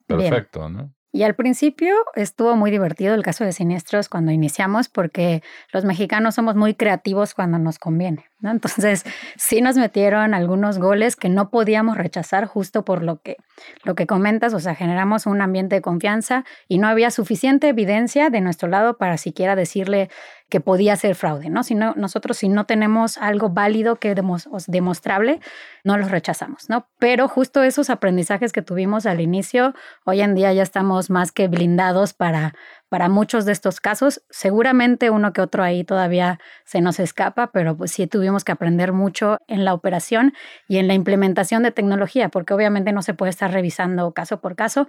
[0.07, 0.93] Perfecto, ¿no?
[1.15, 6.33] Y al principio estuvo muy divertido el caso de siniestros cuando iniciamos porque los mexicanos
[6.33, 8.25] somos muy creativos cuando nos conviene.
[8.39, 8.49] ¿no?
[8.49, 9.05] Entonces
[9.37, 13.37] sí nos metieron algunos goles que no podíamos rechazar justo por lo que,
[13.83, 18.31] lo que comentas, o sea, generamos un ambiente de confianza y no había suficiente evidencia
[18.31, 20.09] de nuestro lado para siquiera decirle
[20.53, 21.63] que podía ser fraude, ¿no?
[21.63, 25.39] Si nosotros si no tenemos algo válido que demos, demostrable,
[25.83, 26.87] no los rechazamos, ¿no?
[26.99, 29.73] Pero justo esos aprendizajes que tuvimos al inicio,
[30.05, 32.53] hoy en día ya estamos más que blindados para,
[32.87, 34.23] para muchos de estos casos.
[34.29, 38.93] Seguramente uno que otro ahí todavía se nos escapa, pero pues sí tuvimos que aprender
[38.93, 40.33] mucho en la operación
[40.67, 44.55] y en la implementación de tecnología, porque obviamente no se puede estar revisando caso por
[44.55, 44.87] caso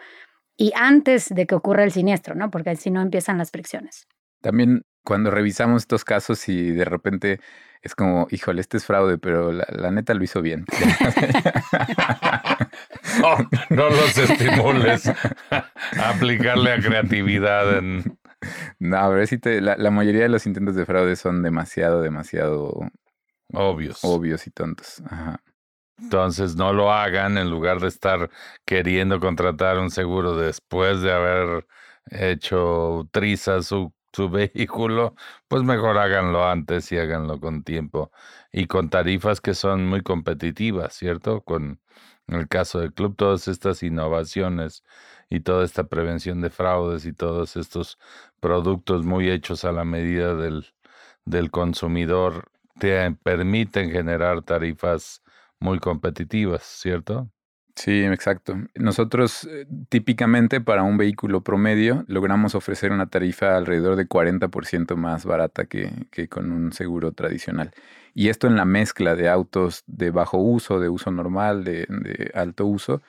[0.59, 2.51] y antes de que ocurra el siniestro, ¿no?
[2.51, 4.07] Porque si no empiezan las fricciones.
[4.43, 7.41] También cuando revisamos estos casos y de repente
[7.83, 10.65] es como, híjole, este es fraude, pero la, neta lo hizo bien.
[13.69, 15.07] no, los estimules
[15.51, 18.19] a aplicarle a creatividad en...
[18.79, 22.03] No, a ver si te, la, la, mayoría de los intentos de fraude son demasiado,
[22.03, 22.91] demasiado
[23.53, 24.01] obvios.
[24.03, 25.03] Obvios y tontos.
[25.99, 28.31] Entonces no lo hagan en lugar de estar
[28.65, 31.67] queriendo contratar un seguro después de haber
[32.11, 35.15] hecho triza su su vehículo,
[35.49, 38.13] pues mejor háganlo antes y háganlo con tiempo
[38.53, 41.43] y con tarifas que son muy competitivas, ¿cierto?
[41.43, 41.81] Con
[42.29, 44.85] el caso del club, todas estas innovaciones
[45.31, 47.99] y toda esta prevención de fraudes y todos estos
[48.41, 50.67] productos muy hechos a la medida del,
[51.25, 55.23] del consumidor te permiten generar tarifas
[55.61, 57.31] muy competitivas, ¿cierto?
[57.77, 58.57] Sí, exacto.
[58.77, 65.25] Nosotros eh, típicamente para un vehículo promedio logramos ofrecer una tarifa alrededor de 40% más
[65.25, 67.73] barata que, que, con un seguro tradicional.
[68.15, 72.31] Y esto en la mezcla de autos de bajo uso, de uso normal, de, de
[72.35, 73.03] alto uso.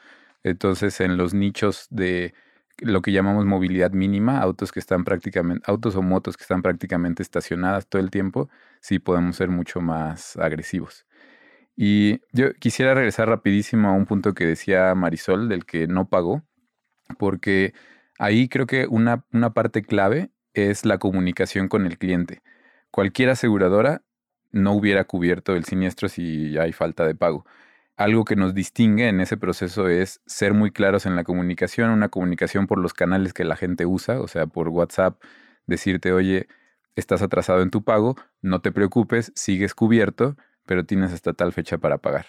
[0.43, 2.34] Entonces en los nichos de
[2.80, 7.21] lo que llamamos movilidad mínima, autos que están prácticamente, autos o motos que están prácticamente
[7.23, 8.49] estacionadas todo el tiempo,
[8.82, 11.06] sí podemos ser mucho más agresivos.
[11.76, 16.44] Y yo quisiera regresar rapidísimo a un punto que decía Marisol, del que no pagó,
[17.18, 17.74] porque
[18.18, 22.42] ahí creo que una, una parte clave es la comunicación con el cliente.
[22.92, 24.04] Cualquier aseguradora
[24.52, 27.46] no hubiera cubierto el siniestro si hay falta de pago.
[27.98, 32.10] Algo que nos distingue en ese proceso es ser muy claros en la comunicación, una
[32.10, 35.22] comunicación por los canales que la gente usa, o sea, por WhatsApp,
[35.68, 36.48] decirte, oye,
[36.96, 41.78] estás atrasado en tu pago, no te preocupes, sigues cubierto, pero tienes hasta tal fecha
[41.78, 42.28] para pagar.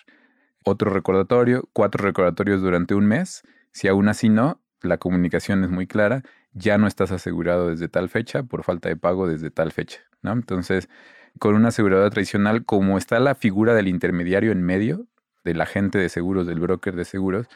[0.64, 3.42] Otro recordatorio, cuatro recordatorios durante un mes.
[3.72, 6.22] Si aún así no, la comunicación es muy clara,
[6.52, 10.00] ya no estás asegurado desde tal fecha por falta de pago desde tal fecha.
[10.22, 10.32] ¿no?
[10.32, 10.88] Entonces,
[11.38, 15.06] con una aseguradora tradicional, como está la figura del intermediario en medio,
[15.44, 17.46] del agente de seguros, del broker de seguros,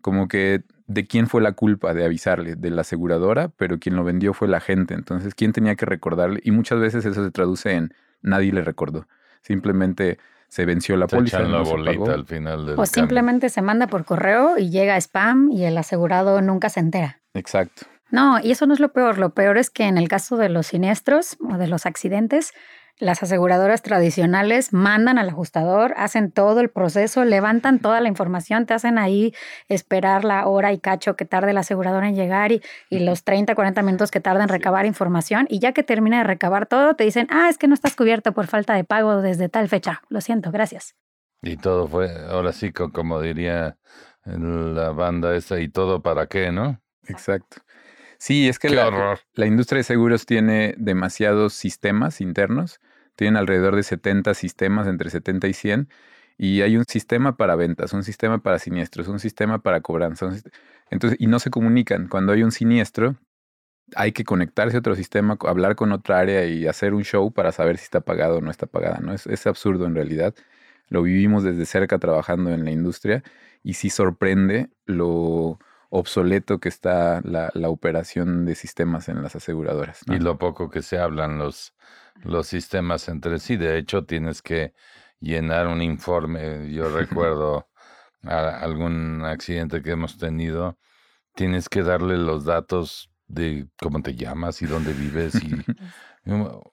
[0.00, 4.04] como que de quién fue la culpa de avisarle, de la aseguradora, pero quien lo
[4.04, 4.94] vendió fue la gente.
[4.94, 6.40] Entonces, ¿quién tenía que recordarle?
[6.44, 9.06] Y muchas veces eso se traduce en nadie le recordó.
[9.44, 11.40] Simplemente se venció la póliza.
[11.40, 15.64] la bolita al final del O simplemente se manda por correo y llega spam y
[15.64, 17.20] el asegurado nunca se entera.
[17.34, 17.86] Exacto.
[18.10, 19.18] No, y eso no es lo peor.
[19.18, 22.52] Lo peor es que en el caso de los siniestros o de los accidentes,
[22.98, 28.74] las aseguradoras tradicionales mandan al ajustador, hacen todo el proceso, levantan toda la información, te
[28.74, 29.34] hacen ahí
[29.68, 33.82] esperar la hora y cacho que tarde la aseguradora en llegar y, los 30, 40
[33.82, 35.46] minutos que tarda en recabar información.
[35.50, 38.32] Y ya que termina de recabar todo, te dicen, ah, es que no estás cubierto
[38.32, 40.02] por falta de pago desde tal fecha.
[40.08, 40.94] Lo siento, gracias.
[41.42, 43.76] Y todo fue, ahora sí, como diría
[44.24, 46.80] la banda esa, y todo para qué, ¿no?
[47.06, 47.58] Exacto.
[48.24, 52.80] Sí, es que la, la, industria de seguros tiene demasiados sistemas internos.
[53.16, 55.88] Tienen alrededor de 70 sistemas, entre 70 y 100.
[56.38, 60.30] Y hay un sistema para ventas, un sistema para siniestros, un sistema para cobranza.
[60.88, 62.08] Entonces, y no se comunican.
[62.08, 63.16] Cuando hay un siniestro,
[63.94, 67.52] hay que conectarse a otro sistema, hablar con otra área y hacer un show para
[67.52, 69.00] saber si está pagado o no está pagada.
[69.02, 69.12] ¿no?
[69.12, 70.34] Es, es absurdo en realidad.
[70.88, 73.22] Lo vivimos desde cerca trabajando en la industria
[73.62, 75.58] y sí sorprende lo
[75.90, 80.00] obsoleto que está la, la operación de sistemas en las aseguradoras.
[80.06, 81.74] Y lo poco que se hablan los,
[82.22, 83.56] los sistemas entre sí.
[83.56, 84.74] De hecho, tienes que
[85.20, 86.72] llenar un informe.
[86.72, 87.68] Yo recuerdo
[88.22, 90.78] algún accidente que hemos tenido.
[91.34, 95.50] Tienes que darle los datos de cómo te llamas y dónde vives y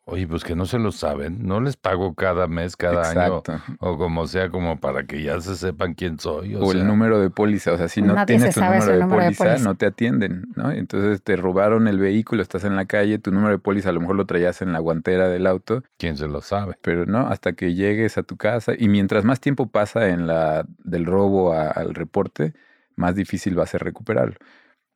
[0.05, 3.43] Oye, pues que no se lo saben, no les pago cada mes, cada año,
[3.79, 6.55] o como sea, como para que ya se sepan quién soy.
[6.55, 9.75] O, el número de póliza, o sea, si no tienes tu número, de, póliza, no
[9.75, 10.71] te atienden, ¿no?
[10.71, 13.99] Entonces te robaron el vehículo, estás en la calle, tu número de póliza a lo
[13.99, 15.83] mejor lo traías en la guantera del auto.
[15.97, 16.77] ¿Quién se lo sabe?
[16.81, 20.65] Pero no, hasta que llegues a tu casa y mientras más tiempo pasa en la
[20.83, 22.53] del robo al reporte,
[22.95, 24.37] más difícil va a ser recuperarlo.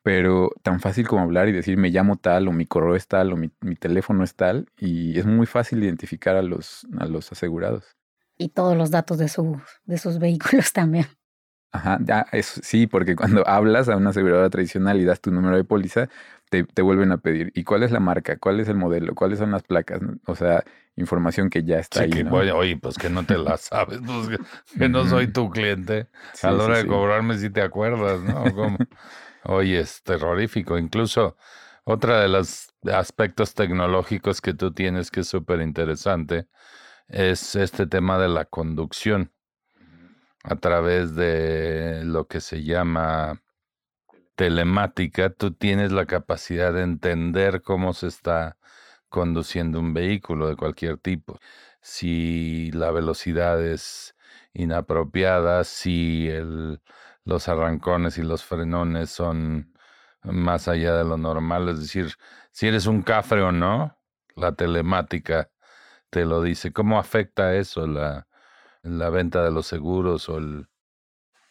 [0.05, 3.33] Pero tan fácil como hablar y decir me llamo tal o mi correo es tal
[3.33, 7.97] o mi, teléfono es tal y es muy fácil identificar a los, a los asegurados.
[8.37, 11.07] Y todos los datos de, su, de sus vehículos también.
[11.71, 15.57] Ajá, ya, eso, sí, porque cuando hablas a una aseguradora tradicional y das tu número
[15.57, 16.07] de póliza,
[16.51, 17.51] te, te, vuelven a pedir.
[17.55, 18.37] ¿Y cuál es la marca?
[18.37, 19.15] ¿Cuál es el modelo?
[19.15, 20.01] ¿Cuáles son las placas?
[20.27, 20.63] O sea,
[20.97, 22.11] información que ya está ahí.
[22.31, 24.39] oye, pues que no te la sabes, pues
[24.77, 26.09] que, no soy tu cliente.
[26.43, 28.43] a la hora de cobrarme si te acuerdas, ¿no?
[29.45, 30.77] Oye, es terrorífico.
[30.77, 31.37] Incluso
[31.83, 36.47] otra de los aspectos tecnológicos que tú tienes que es súper interesante
[37.07, 39.31] es este tema de la conducción
[40.43, 43.41] a través de lo que se llama
[44.35, 48.57] telemática, tú tienes la capacidad de entender cómo se está
[49.09, 51.39] conduciendo un vehículo de cualquier tipo.
[51.81, 54.15] Si la velocidad es
[54.53, 56.81] inapropiada, si el,
[57.25, 59.73] los arrancones y los frenones son
[60.23, 62.13] más allá de lo normal, es decir,
[62.51, 63.97] si eres un cafre o no,
[64.35, 65.49] la telemática
[66.09, 66.71] te lo dice.
[66.71, 68.27] ¿Cómo afecta eso la,
[68.81, 70.67] la venta de los seguros o el...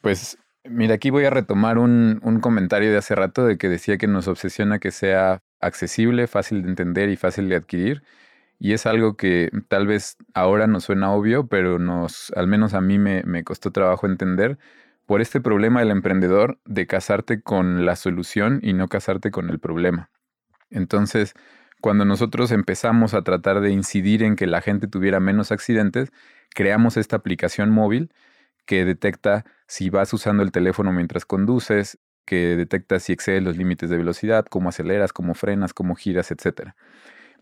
[0.01, 3.99] Pues mira, aquí voy a retomar un, un comentario de hace rato de que decía
[3.99, 8.03] que nos obsesiona que sea accesible, fácil de entender y fácil de adquirir.
[8.59, 12.81] Y es algo que tal vez ahora nos suena obvio, pero nos, al menos a
[12.81, 14.59] mí me, me costó trabajo entender
[15.07, 19.59] por este problema del emprendedor de casarte con la solución y no casarte con el
[19.59, 20.11] problema.
[20.71, 21.35] Entonces,
[21.81, 26.13] cuando nosotros empezamos a tratar de incidir en que la gente tuviera menos accidentes,
[26.55, 28.11] creamos esta aplicación móvil
[28.65, 33.91] que detecta si vas usando el teléfono mientras conduces, que detecta si excedes los límites
[33.91, 36.71] de velocidad, cómo aceleras, cómo frenas, cómo giras, etc.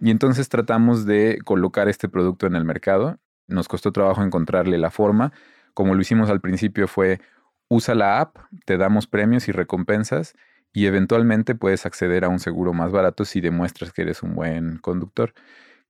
[0.00, 3.20] Y entonces tratamos de colocar este producto en el mercado.
[3.46, 5.32] Nos costó trabajo encontrarle la forma.
[5.74, 7.20] Como lo hicimos al principio fue,
[7.72, 10.34] usa la app, te damos premios y recompensas
[10.74, 14.76] y eventualmente puedes acceder a un seguro más barato si demuestras que eres un buen
[14.78, 15.32] conductor.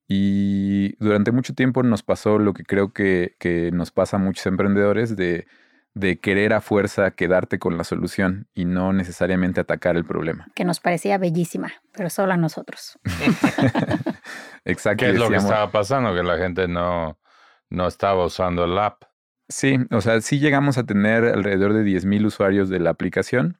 [0.06, 3.34] Y durante mucho tiempo nos pasó lo que creo que,
[3.72, 5.46] nos pasa a muchos emprendedores de,
[5.94, 10.46] de, querer a fuerza quedarte con la solución y no necesariamente atacar el problema.
[10.54, 12.98] Que nos parecía bellísima, pero solo a nosotros.
[14.64, 15.04] Exacto.
[15.04, 16.14] ¿Qué es lo que estaba pasando?
[16.14, 17.18] Que la gente no,
[17.70, 19.02] no estaba usando el app.
[19.52, 23.58] Sí, o sea, sí llegamos a tener alrededor de 10.000 usuarios de la aplicación,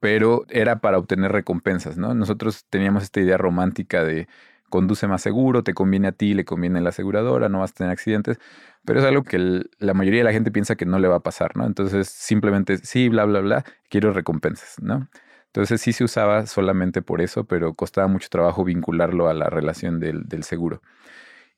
[0.00, 2.14] pero era para obtener recompensas, ¿no?
[2.14, 4.28] Nosotros teníamos esta idea romántica de
[4.70, 7.74] conduce más seguro, te conviene a ti, le conviene a la aseguradora, no vas a
[7.74, 8.38] tener accidentes,
[8.84, 11.20] pero es algo que la mayoría de la gente piensa que no le va a
[11.20, 11.66] pasar, ¿no?
[11.66, 15.08] Entonces simplemente, sí, bla, bla, bla, quiero recompensas, ¿no?
[15.46, 20.00] Entonces sí se usaba solamente por eso, pero costaba mucho trabajo vincularlo a la relación
[20.00, 20.82] del, seguro.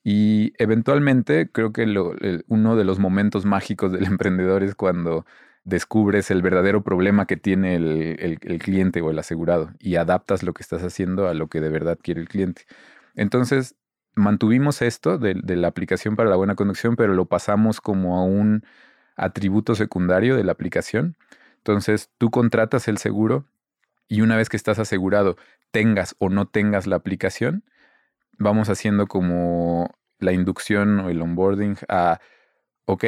[0.09, 1.83] Y eventualmente creo que
[2.47, 5.25] uno de los momentos mágicos del emprendedor es cuando
[5.65, 10.63] descubres el verdadero problema que tiene el, cliente o el asegurado y adaptas lo que
[10.63, 12.61] estás haciendo a lo que de verdad quiere el cliente.
[13.15, 13.75] Entonces,
[14.15, 18.63] mantuvimos esto de, la aplicación para la buena conducción, pero lo pasamos como a un
[19.17, 21.17] atributo secundario de la aplicación.
[21.57, 23.43] Entonces, tú contratas el seguro
[24.07, 25.35] y una vez que estás asegurado,
[25.71, 27.65] tengas o no tengas la aplicación,
[28.37, 32.19] vamos haciendo como la inducción o el onboarding a,
[32.85, 33.05] ok,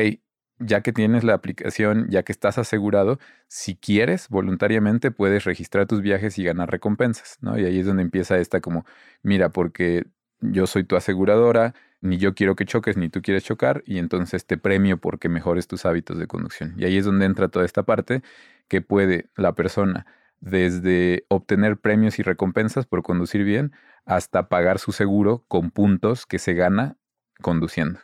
[0.59, 3.17] ya que tienes la aplicación, ya que estás asegurado,
[3.47, 7.57] si quieres, voluntariamente puedes registrar tus viajes y ganar recompensas, ¿no?
[7.57, 8.85] Y ahí es donde empieza esta como,
[9.23, 10.05] mira, porque
[10.41, 14.45] yo soy tu aseguradora, ni yo quiero que choques, ni tú quieres chocar, y entonces
[14.45, 16.73] te premio porque mejores tus hábitos de conducción.
[16.77, 18.21] Y ahí es donde entra toda esta parte
[18.67, 20.05] que puede la persona
[20.41, 23.73] desde obtener premios y recompensas por conducir bien
[24.09, 26.97] hasta pagar su seguro con puntos que se gana
[27.41, 27.99] conduciendo.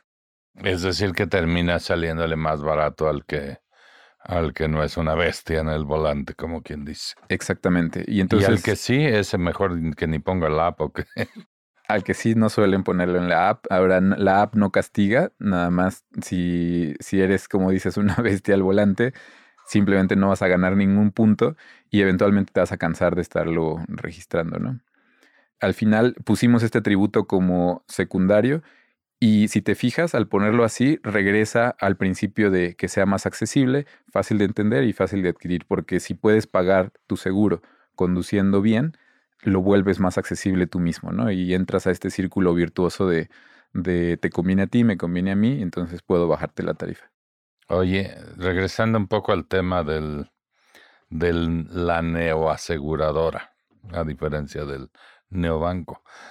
[0.64, 3.58] Es decir, que termina saliéndole más barato al que
[4.20, 7.16] al que no es una bestia en el volante, como quien dice.
[7.30, 8.04] Exactamente.
[8.08, 8.50] Y entonces.
[8.50, 11.06] al que sí, es mejor que ni ponga la app o que.
[11.88, 13.66] Al que sí no suelen ponerlo en la app.
[13.70, 18.64] Ahora, la app no castiga, nada más si, si eres, como dices, una bestia al
[18.64, 19.14] volante,
[19.68, 21.56] simplemente no vas a ganar ningún punto
[21.92, 24.80] y eventualmente te vas a cansar de estarlo registrando, ¿no?
[25.66, 28.62] Al final pusimos este tributo como secundario
[29.20, 33.88] y si te fijas, al ponerlo así, regresa al principio de que sea más accesible,
[34.12, 37.64] fácil de entender y fácil de adquirir, porque si puedes pagar tu seguro
[37.96, 38.96] conduciendo bien,
[39.42, 41.32] lo vuelves más accesible tú mismo, ¿no?
[41.32, 43.32] Y entras a este círculo virtuoso de,
[43.74, 47.12] de te conviene a ti, me conviene a mí, entonces puedo bajarte la tarifa.
[47.70, 50.30] Oye, regresando un poco al tema del,
[51.10, 53.56] de la neoaseguradora,
[53.94, 54.92] a diferencia del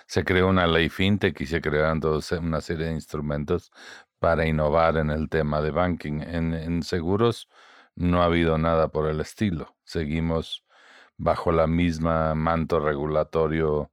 [0.07, 2.01] Se creó una ley fintech y se crearon
[2.41, 3.71] una serie de instrumentos
[4.19, 6.21] para innovar en el tema de banking.
[6.21, 7.49] En, en seguros
[7.95, 9.77] no ha habido nada por el estilo.
[9.85, 10.65] Seguimos
[11.17, 13.91] bajo la misma manto regulatorio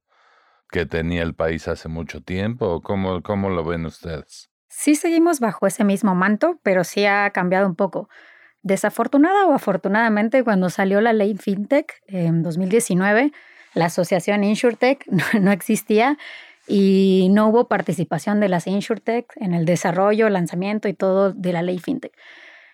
[0.72, 2.80] que tenía el país hace mucho tiempo?
[2.82, 4.50] ¿Cómo, cómo lo ven ustedes?
[4.68, 8.08] Sí seguimos bajo ese mismo manto, pero sí ha cambiado un poco.
[8.62, 13.32] Desafortunada o afortunadamente, cuando salió la ley FinTech en 2019,
[13.74, 15.06] la asociación InsurTech
[15.40, 16.18] no existía
[16.66, 21.62] y no hubo participación de las InsurTech en el desarrollo, lanzamiento y todo de la
[21.62, 22.12] ley FinTech.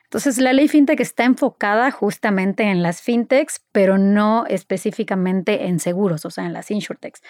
[0.05, 6.25] Entonces, la ley FinTech está enfocada justamente en las FinTechs, pero no específicamente en seguros,
[6.25, 7.21] o sea, en las InsurTechs.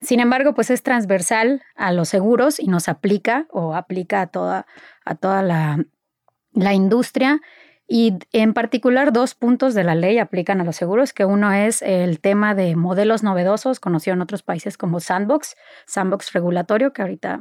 [0.00, 4.66] Sin embargo, pues es transversal a los seguros y nos aplica o aplica a toda,
[5.04, 5.84] a toda la,
[6.54, 7.42] la industria
[7.92, 11.82] y en particular dos puntos de la ley aplican a los seguros, que uno es
[11.82, 17.40] el tema de modelos novedosos, conocido en otros países como sandbox, sandbox regulatorio, que ahorita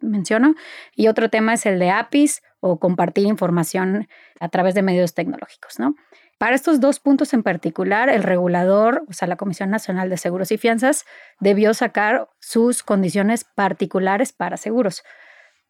[0.00, 0.54] menciono,
[0.94, 4.06] y otro tema es el de APIs o compartir información
[4.38, 5.96] a través de medios tecnológicos, ¿no?
[6.38, 10.52] Para estos dos puntos en particular, el regulador, o sea, la Comisión Nacional de Seguros
[10.52, 11.04] y Fianzas,
[11.40, 15.02] debió sacar sus condiciones particulares para seguros.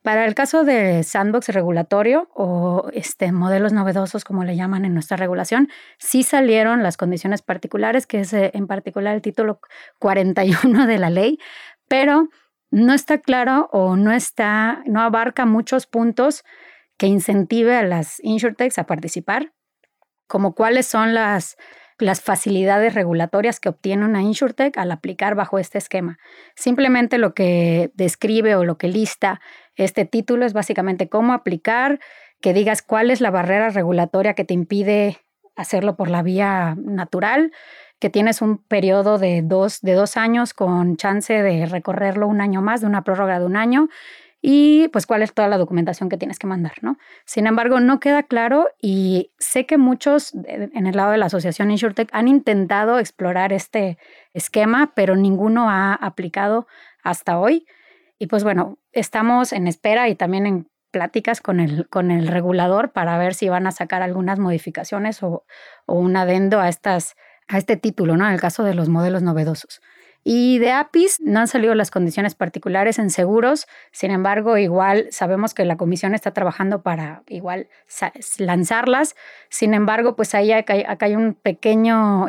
[0.03, 5.19] Para el caso de sandbox regulatorio o este, modelos novedosos, como le llaman en nuestra
[5.19, 9.61] regulación, sí salieron las condiciones particulares, que es eh, en particular el título
[9.99, 11.39] 41 de la ley,
[11.87, 12.29] pero
[12.71, 16.45] no está claro o no está, no abarca muchos puntos
[16.97, 19.53] que incentive a las insurtechs a participar,
[20.27, 21.57] como cuáles son las
[22.01, 26.19] las facilidades regulatorias que obtiene una insurtech al aplicar bajo este esquema.
[26.55, 29.41] Simplemente lo que describe o lo que lista
[29.77, 32.01] este título es básicamente cómo aplicar,
[32.41, 35.19] que digas cuál es la barrera regulatoria que te impide
[35.57, 37.53] hacerlo por la vía natural,
[37.99, 42.63] que tienes un periodo de dos, de dos años con chance de recorrerlo un año
[42.63, 43.89] más, de una prórroga de un año,
[44.43, 46.97] y pues cuál es toda la documentación que tienes que mandar, ¿no?
[47.27, 51.71] Sin embargo, no queda claro y sé que muchos en el lado de la asociación
[51.71, 53.99] InsurTech han intentado explorar este
[54.33, 56.67] esquema, pero ninguno ha aplicado
[57.03, 57.67] hasta hoy.
[58.19, 62.93] Y pues bueno, estamos en espera y también en pláticas con el, con el regulador
[62.93, 65.45] para ver si van a sacar algunas modificaciones o,
[65.87, 67.15] o un adendo a, estas,
[67.47, 68.27] a este título, ¿no?
[68.27, 69.81] En el caso de los modelos novedosos.
[70.23, 75.55] Y de APIs no han salido las condiciones particulares en seguros, sin embargo, igual sabemos
[75.55, 77.69] que la comisión está trabajando para igual
[78.39, 79.17] lanzarlas,
[79.49, 82.29] sin embargo, pues ahí acá, hay un pequeño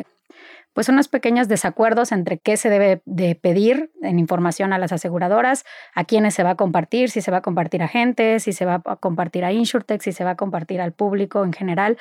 [0.74, 5.66] pues unos pequeños desacuerdos entre qué se debe de pedir en información a las aseguradoras,
[5.94, 8.64] a quiénes se va a compartir, si se va a compartir a gente, si se
[8.64, 11.98] va a compartir a InsurTech, si se va a compartir al público en general.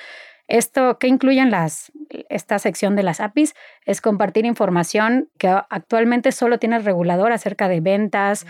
[0.51, 1.93] Esto, ¿qué incluyen las,
[2.29, 3.55] esta sección de las APIs?
[3.87, 8.47] Es compartir información que actualmente solo tiene el regulador acerca de ventas,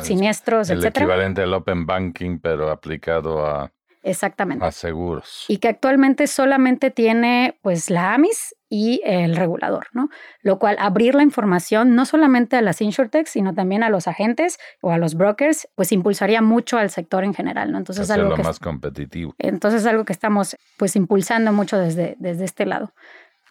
[0.00, 3.70] siniestros, el equivalente al Open Banking, pero aplicado a,
[4.02, 4.64] Exactamente.
[4.64, 5.44] A seguros.
[5.48, 10.08] Y que actualmente solamente tiene pues la AMIS y el regulador, ¿no?
[10.42, 14.58] Lo cual abrir la información no solamente a las insurtechs, sino también a los agentes
[14.80, 17.78] o a los brokers, pues impulsaría mucho al sector en general, ¿no?
[17.78, 19.34] Entonces algo que más competitivo.
[19.38, 22.92] Entonces algo que estamos pues impulsando mucho desde, desde este lado.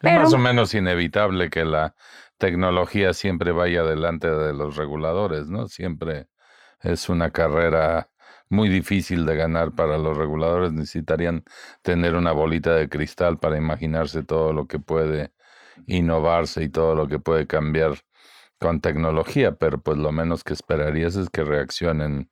[0.02, 1.96] es más o menos inevitable que la
[2.38, 5.68] tecnología siempre vaya delante de los reguladores, ¿no?
[5.68, 6.28] Siempre
[6.82, 8.10] es una carrera
[8.50, 10.72] muy difícil de ganar para los reguladores.
[10.74, 11.44] Necesitarían
[11.82, 15.32] tener una bolita de cristal para imaginarse todo lo que puede
[15.88, 17.96] innovarse y todo lo que puede cambiar
[18.60, 22.30] con tecnología, pero pues lo menos que esperarías es que reaccionen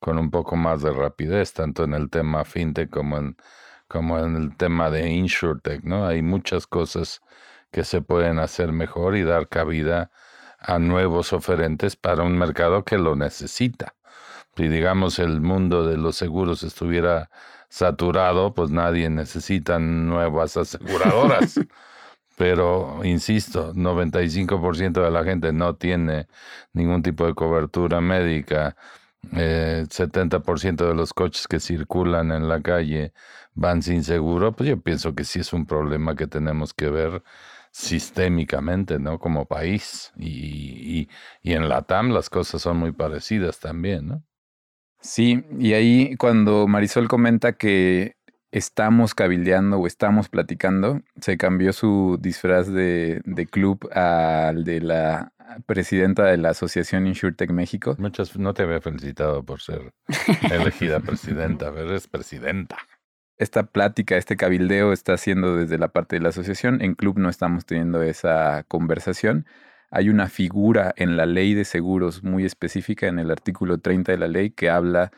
[0.00, 3.36] con un poco más de rapidez, tanto en el tema fintech como en,
[3.88, 6.06] como en el tema de insurtech, ¿no?
[6.06, 7.20] Hay muchas cosas
[7.72, 10.10] que se pueden hacer mejor y dar cabida
[10.58, 13.94] a nuevos oferentes para un mercado que lo necesita
[14.56, 17.30] si digamos el mundo de los seguros estuviera
[17.68, 21.60] saturado, pues nadie necesita nuevas aseguradoras.
[22.36, 26.28] Pero, insisto, 95% de la gente no tiene
[26.72, 28.76] ningún tipo de cobertura médica.
[29.34, 33.12] Eh, 70% de los coches que circulan en la calle
[33.54, 37.22] van sin seguro, pues yo pienso que sí es un problema que tenemos que ver
[37.72, 39.18] sistémicamente, ¿no?
[39.18, 40.12] Como país.
[40.16, 40.28] Y,
[41.00, 41.10] y,
[41.42, 44.22] y en la TAM las cosas son muy parecidas también, ¿no?
[45.06, 48.16] Sí, y ahí cuando Marisol comenta que
[48.50, 55.32] estamos cabildeando o estamos platicando, se cambió su disfraz de, club al de la
[55.66, 57.94] presidenta de la Asociación InsurTech México.
[57.98, 59.92] Muchas, no te había felicitado por ser
[60.50, 62.76] elegida presidenta, pero eres presidenta.
[63.38, 66.82] Esta plática, este cabildeo está haciendo desde la parte de la asociación.
[66.82, 69.46] En club no estamos teniendo esa conversación
[69.90, 74.18] hay una figura en la ley de seguros muy específica, en el artículo 30 de
[74.18, 75.12] la ley, que habla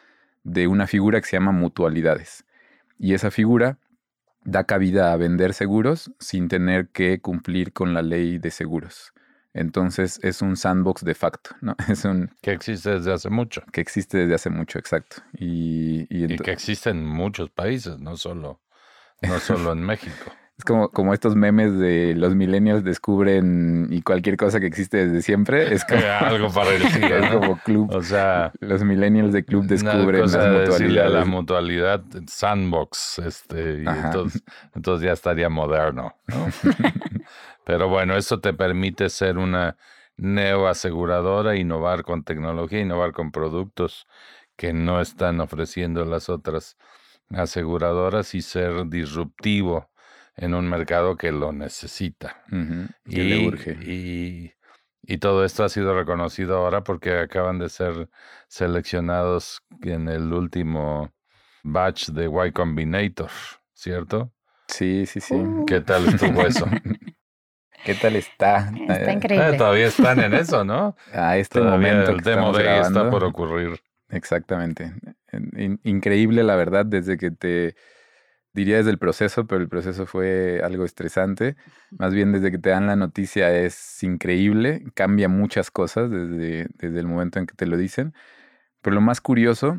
[0.44, 2.44] de una figura que se llama mutualidades.
[2.98, 3.78] Y esa figura
[4.44, 9.12] da cabida a vender seguros sin tener que cumplir con la ley de seguros.
[9.54, 11.74] Entonces es un sandbox de facto, ¿no?
[11.88, 12.30] Es un...
[12.42, 13.62] Que existe desde hace mucho.
[13.72, 15.22] Que existe desde hace mucho, exacto.
[15.32, 18.60] Y, y, que existe en muchos países, no solo,
[19.22, 20.32] no solo en México.
[20.58, 25.22] Es como, como estos memes de los millennials descubren y cualquier cosa que existe desde
[25.22, 25.72] siempre.
[25.72, 27.16] Es como, algo parecido.
[27.16, 27.94] es como club.
[27.94, 31.12] O sea, los millennials de club descubren las mutualidades.
[31.12, 34.42] La mutualidad sandbox, este, y entonces,
[34.74, 36.16] entonces, ya estaría moderno.
[36.26, 36.46] ¿no?
[37.64, 39.76] Pero bueno, eso te permite ser una
[40.16, 44.08] neoaseguradora, innovar con tecnología, innovar con productos
[44.56, 46.76] que no están ofreciendo las otras
[47.30, 49.88] aseguradoras y ser disruptivo
[50.38, 52.42] en un mercado que lo necesita.
[53.04, 53.72] y, le urge.
[53.82, 54.52] Y,
[55.02, 58.08] y, todo esto ha sido reconocido ahora porque acaban de ser
[58.48, 61.12] seleccionados en el último
[61.64, 63.30] batch de Y Combinator,
[63.74, 64.32] ¿cierto?
[64.68, 65.34] Sí, sí, sí.
[65.66, 66.66] ¿Qué tal estuvo eso?
[67.84, 68.72] ¿Qué tal está?
[68.88, 69.56] Está eh, increíble.
[69.56, 70.96] todavía están en eso, ¿no?
[71.12, 72.10] A este momento.
[72.10, 73.80] El demo de está por ocurrir.
[74.10, 74.92] Exactamente.
[75.84, 77.76] increíble, la verdad, desde que te
[78.52, 81.56] diría desde el proceso, pero el proceso fue algo estresante.
[81.90, 87.00] Más bien desde que te dan la noticia es increíble, cambia muchas cosas desde, desde
[87.00, 88.14] el momento en que te lo dicen.
[88.82, 89.78] Pero lo más curioso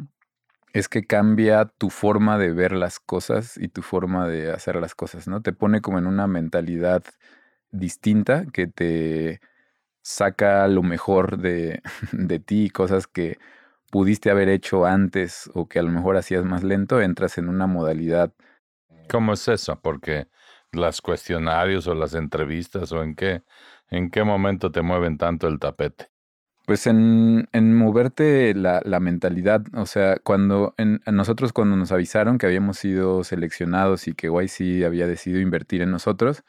[0.74, 4.96] es que cambia tu forma de ver las cosas y tu forma de hacer las
[4.96, 5.42] cosas, ¿no?
[5.42, 7.04] Te pone como en una mentalidad
[7.72, 9.42] distinta que te
[10.02, 11.82] saca lo mejor de,
[12.14, 13.38] de ti, cosas que
[13.92, 17.68] pudiste haber hecho antes o que a lo mejor hacías más lento, entras en una
[17.68, 18.34] modalidad
[19.10, 19.80] ¿Cómo es eso?
[19.82, 20.28] Porque
[20.72, 23.44] las cuestionarios o las entrevistas o en qué,
[23.90, 26.10] en qué momento te mueven tanto el tapete.
[26.66, 32.38] Pues en, en moverte la, la, mentalidad, o sea, cuando en, nosotros cuando nos avisaron
[32.38, 36.44] que habíamos sido seleccionados y que YC había decidido invertir en nosotros,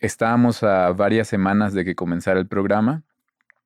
[0.00, 3.02] estábamos a varias semanas de que comenzara el programa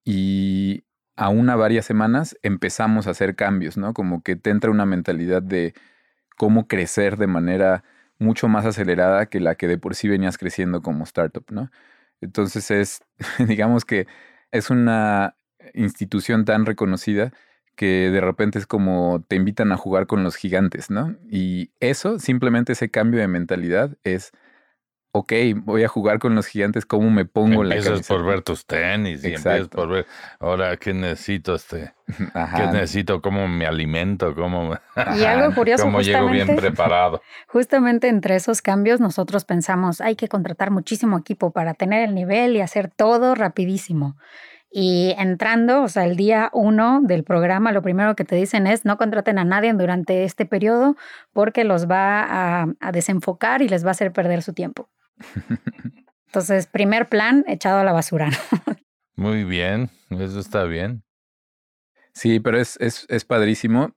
[0.05, 0.83] y
[1.15, 3.95] a una varias semanas empezamos a hacer cambios, ¿no?
[3.95, 5.75] Como que te entra una mentalidad de
[6.37, 7.85] cómo crecer de manera
[8.21, 11.71] mucho más acelerada que la que de por sí venías creciendo como startup, ¿no?
[12.21, 13.03] Entonces es,
[13.39, 14.07] digamos que
[14.53, 15.37] es una
[15.75, 17.33] institución tan reconocida
[17.77, 21.17] que de repente es como te invitan a jugar con los gigantes, ¿no?
[21.31, 24.33] Y eso, simplemente ese cambio de mentalidad es
[25.13, 28.65] ok, voy a jugar con los gigantes, ¿cómo me pongo la Empiezas por ver tus
[28.67, 30.07] tenis y empiezas por ver,
[30.39, 31.57] ahora, ¿qué necesito?
[31.57, 33.21] Este, ¿Qué necesito?
[33.21, 34.35] ¿Cómo me alimento?
[34.35, 34.77] ¿Cómo,
[35.17, 37.23] y algo curioso, ¿Cómo llego bien preparado?
[37.49, 42.57] Justamente entre esos cambios nosotros pensamos, hay que contratar muchísimo equipo para tener el nivel
[42.57, 44.17] y hacer todo rapidísimo.
[44.73, 48.85] Y entrando, o sea, el día uno del programa, lo primero que te dicen es
[48.85, 50.97] no contraten a nadie durante este periodo
[51.33, 54.89] porque los va a, a desenfocar y les va a hacer perder su tiempo.
[56.27, 58.31] Entonces, primer plan echado a la basura.
[59.17, 61.03] Muy bien, eso está bien.
[62.13, 63.95] Sí, pero es, es, es, padrísimo.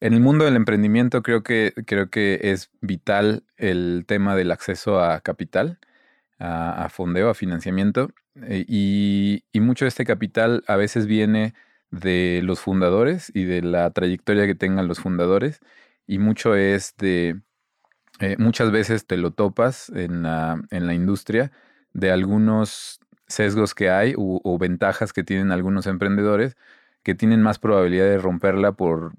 [0.00, 5.00] En el mundo del emprendimiento creo que, creo que es vital el tema del acceso
[5.00, 5.78] a capital,
[6.38, 8.10] a, fondeo, a financiamiento.
[8.42, 11.54] Eh, y, y mucho de este capital a veces viene
[11.90, 15.60] de los fundadores y de la trayectoria que tengan los fundadores.
[16.06, 17.40] Y mucho es de
[18.20, 21.50] eh, muchas veces te lo topas en la, en la industria
[21.92, 26.56] de algunos sesgos que hay o, ventajas que tienen algunos emprendedores
[27.02, 29.12] que tienen más probabilidad de romperla por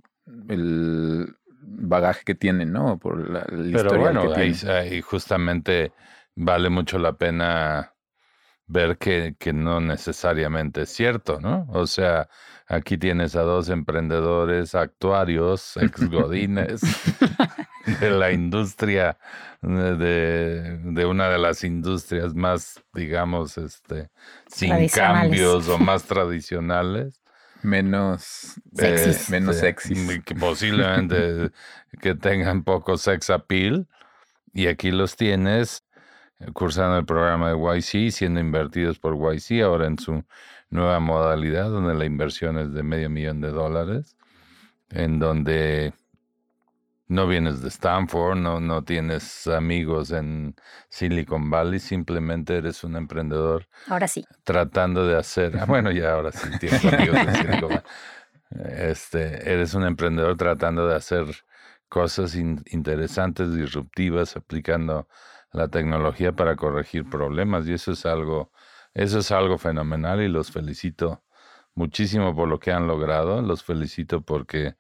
[0.48, 2.98] el bagaje que tienen, ¿no?
[2.98, 5.92] Por la, Pero bueno, ahí, justamente
[6.36, 7.94] vale mucho la pena
[8.68, 11.68] ver que, que, no necesariamente es cierto, ¿no?
[11.70, 12.28] O sea,
[12.68, 16.82] aquí tienes a dos emprendedores actuarios, ex godines,
[18.00, 19.18] de la industria,
[19.62, 24.10] de, de, una de las industrias más, digamos, este,
[24.48, 27.22] sin cambios o más tradicionales.
[27.62, 30.24] Menos, eh, menos sexys.
[30.24, 31.50] Que posiblemente
[32.02, 33.88] que tengan poco sex appeal.
[34.54, 35.95] Y aquí los tienes eh,
[36.54, 40.24] cursando el programa de YC, siendo invertidos por YC, ahora en su
[40.70, 44.18] nueva modalidad, donde la inversión es de medio millón de dólares,
[44.90, 45.94] en donde
[47.08, 50.56] no vienes de Stanford, no, no tienes amigos en
[50.90, 53.68] Silicon Valley, simplemente eres un emprendedor.
[53.88, 54.26] Ahora sí.
[54.44, 57.84] Tratando de hacer, ah, bueno, ya ahora sí tienes amigos en Silicon Valley.
[58.78, 61.26] Este, eres un emprendedor tratando de hacer
[61.90, 65.08] cosas interesantes, disruptivas, aplicando
[65.56, 68.52] la tecnología para corregir problemas y eso es algo,
[68.94, 71.24] eso es algo fenomenal y los felicito
[71.76, 74.76] muchísimo por lo que han logrado, los felicito porque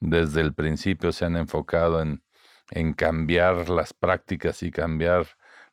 [0.00, 2.24] desde el principio se han enfocado en
[2.70, 5.26] en cambiar las prácticas y cambiar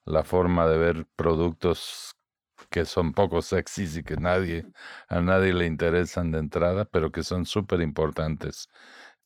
[0.05, 2.15] la forma de ver productos
[2.69, 4.65] que son poco sexys y que nadie,
[5.09, 8.69] a nadie le interesan de entrada, pero que son súper importantes.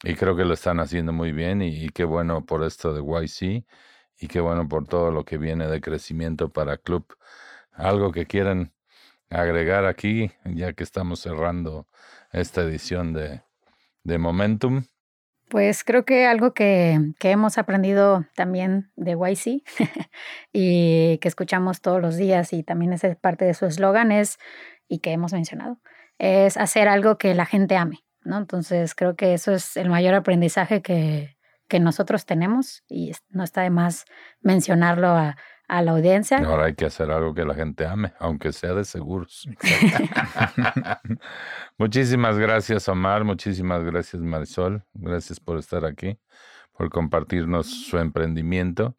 [0.03, 3.65] Y creo que lo están haciendo muy bien y, qué bueno por esto de YC
[4.19, 7.05] y qué bueno por todo lo que viene de crecimiento para Club.
[7.71, 8.71] Algo que quieran
[9.29, 11.87] agregar aquí, ya que estamos cerrando
[12.31, 13.41] esta edición de,
[14.03, 14.85] de Momentum.
[15.49, 19.63] Pues creo que algo que, que hemos aprendido también de YC
[20.53, 24.39] y que escuchamos todos los días y también es parte de su eslogan es,
[24.87, 25.79] y que hemos mencionado,
[26.17, 28.37] es hacer algo que la gente ame, ¿no?
[28.37, 31.34] Entonces creo que eso es el mayor aprendizaje que,
[31.67, 34.05] que nosotros tenemos y no está de más
[34.41, 35.37] mencionarlo a,
[35.67, 36.37] a la audiencia.
[36.39, 39.47] Ahora hay que hacer algo que la gente ame, aunque sea de seguros.
[41.77, 43.23] muchísimas gracias, Omar.
[43.23, 44.83] Muchísimas gracias, Marisol.
[44.93, 46.17] Gracias por estar aquí,
[46.73, 48.95] por compartirnos su emprendimiento.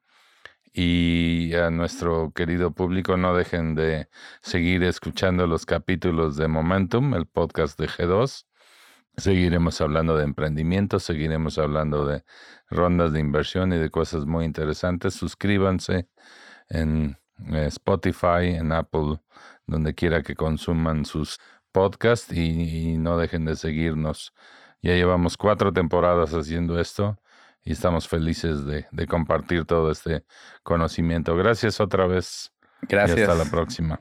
[0.72, 4.08] Y a nuestro querido público, no dejen de
[4.42, 8.44] seguir escuchando los capítulos de Momentum, el podcast de G2.
[9.16, 12.24] Seguiremos hablando de emprendimiento, seguiremos hablando de
[12.68, 15.14] rondas de inversión y de cosas muy interesantes.
[15.14, 16.08] Suscríbanse
[16.68, 17.16] en
[17.52, 19.20] eh, Spotify, en Apple,
[19.66, 21.38] donde quiera que consuman sus
[21.72, 24.34] podcasts y, no dejen de seguirnos.
[24.82, 27.18] Ya llevamos cuatro temporadas haciendo esto
[27.62, 30.24] y estamos felices de, de compartir todo este
[30.62, 31.36] conocimiento.
[31.36, 32.52] Gracias otra vez.
[32.82, 33.18] Gracias.
[33.18, 34.00] Y hasta la próxima.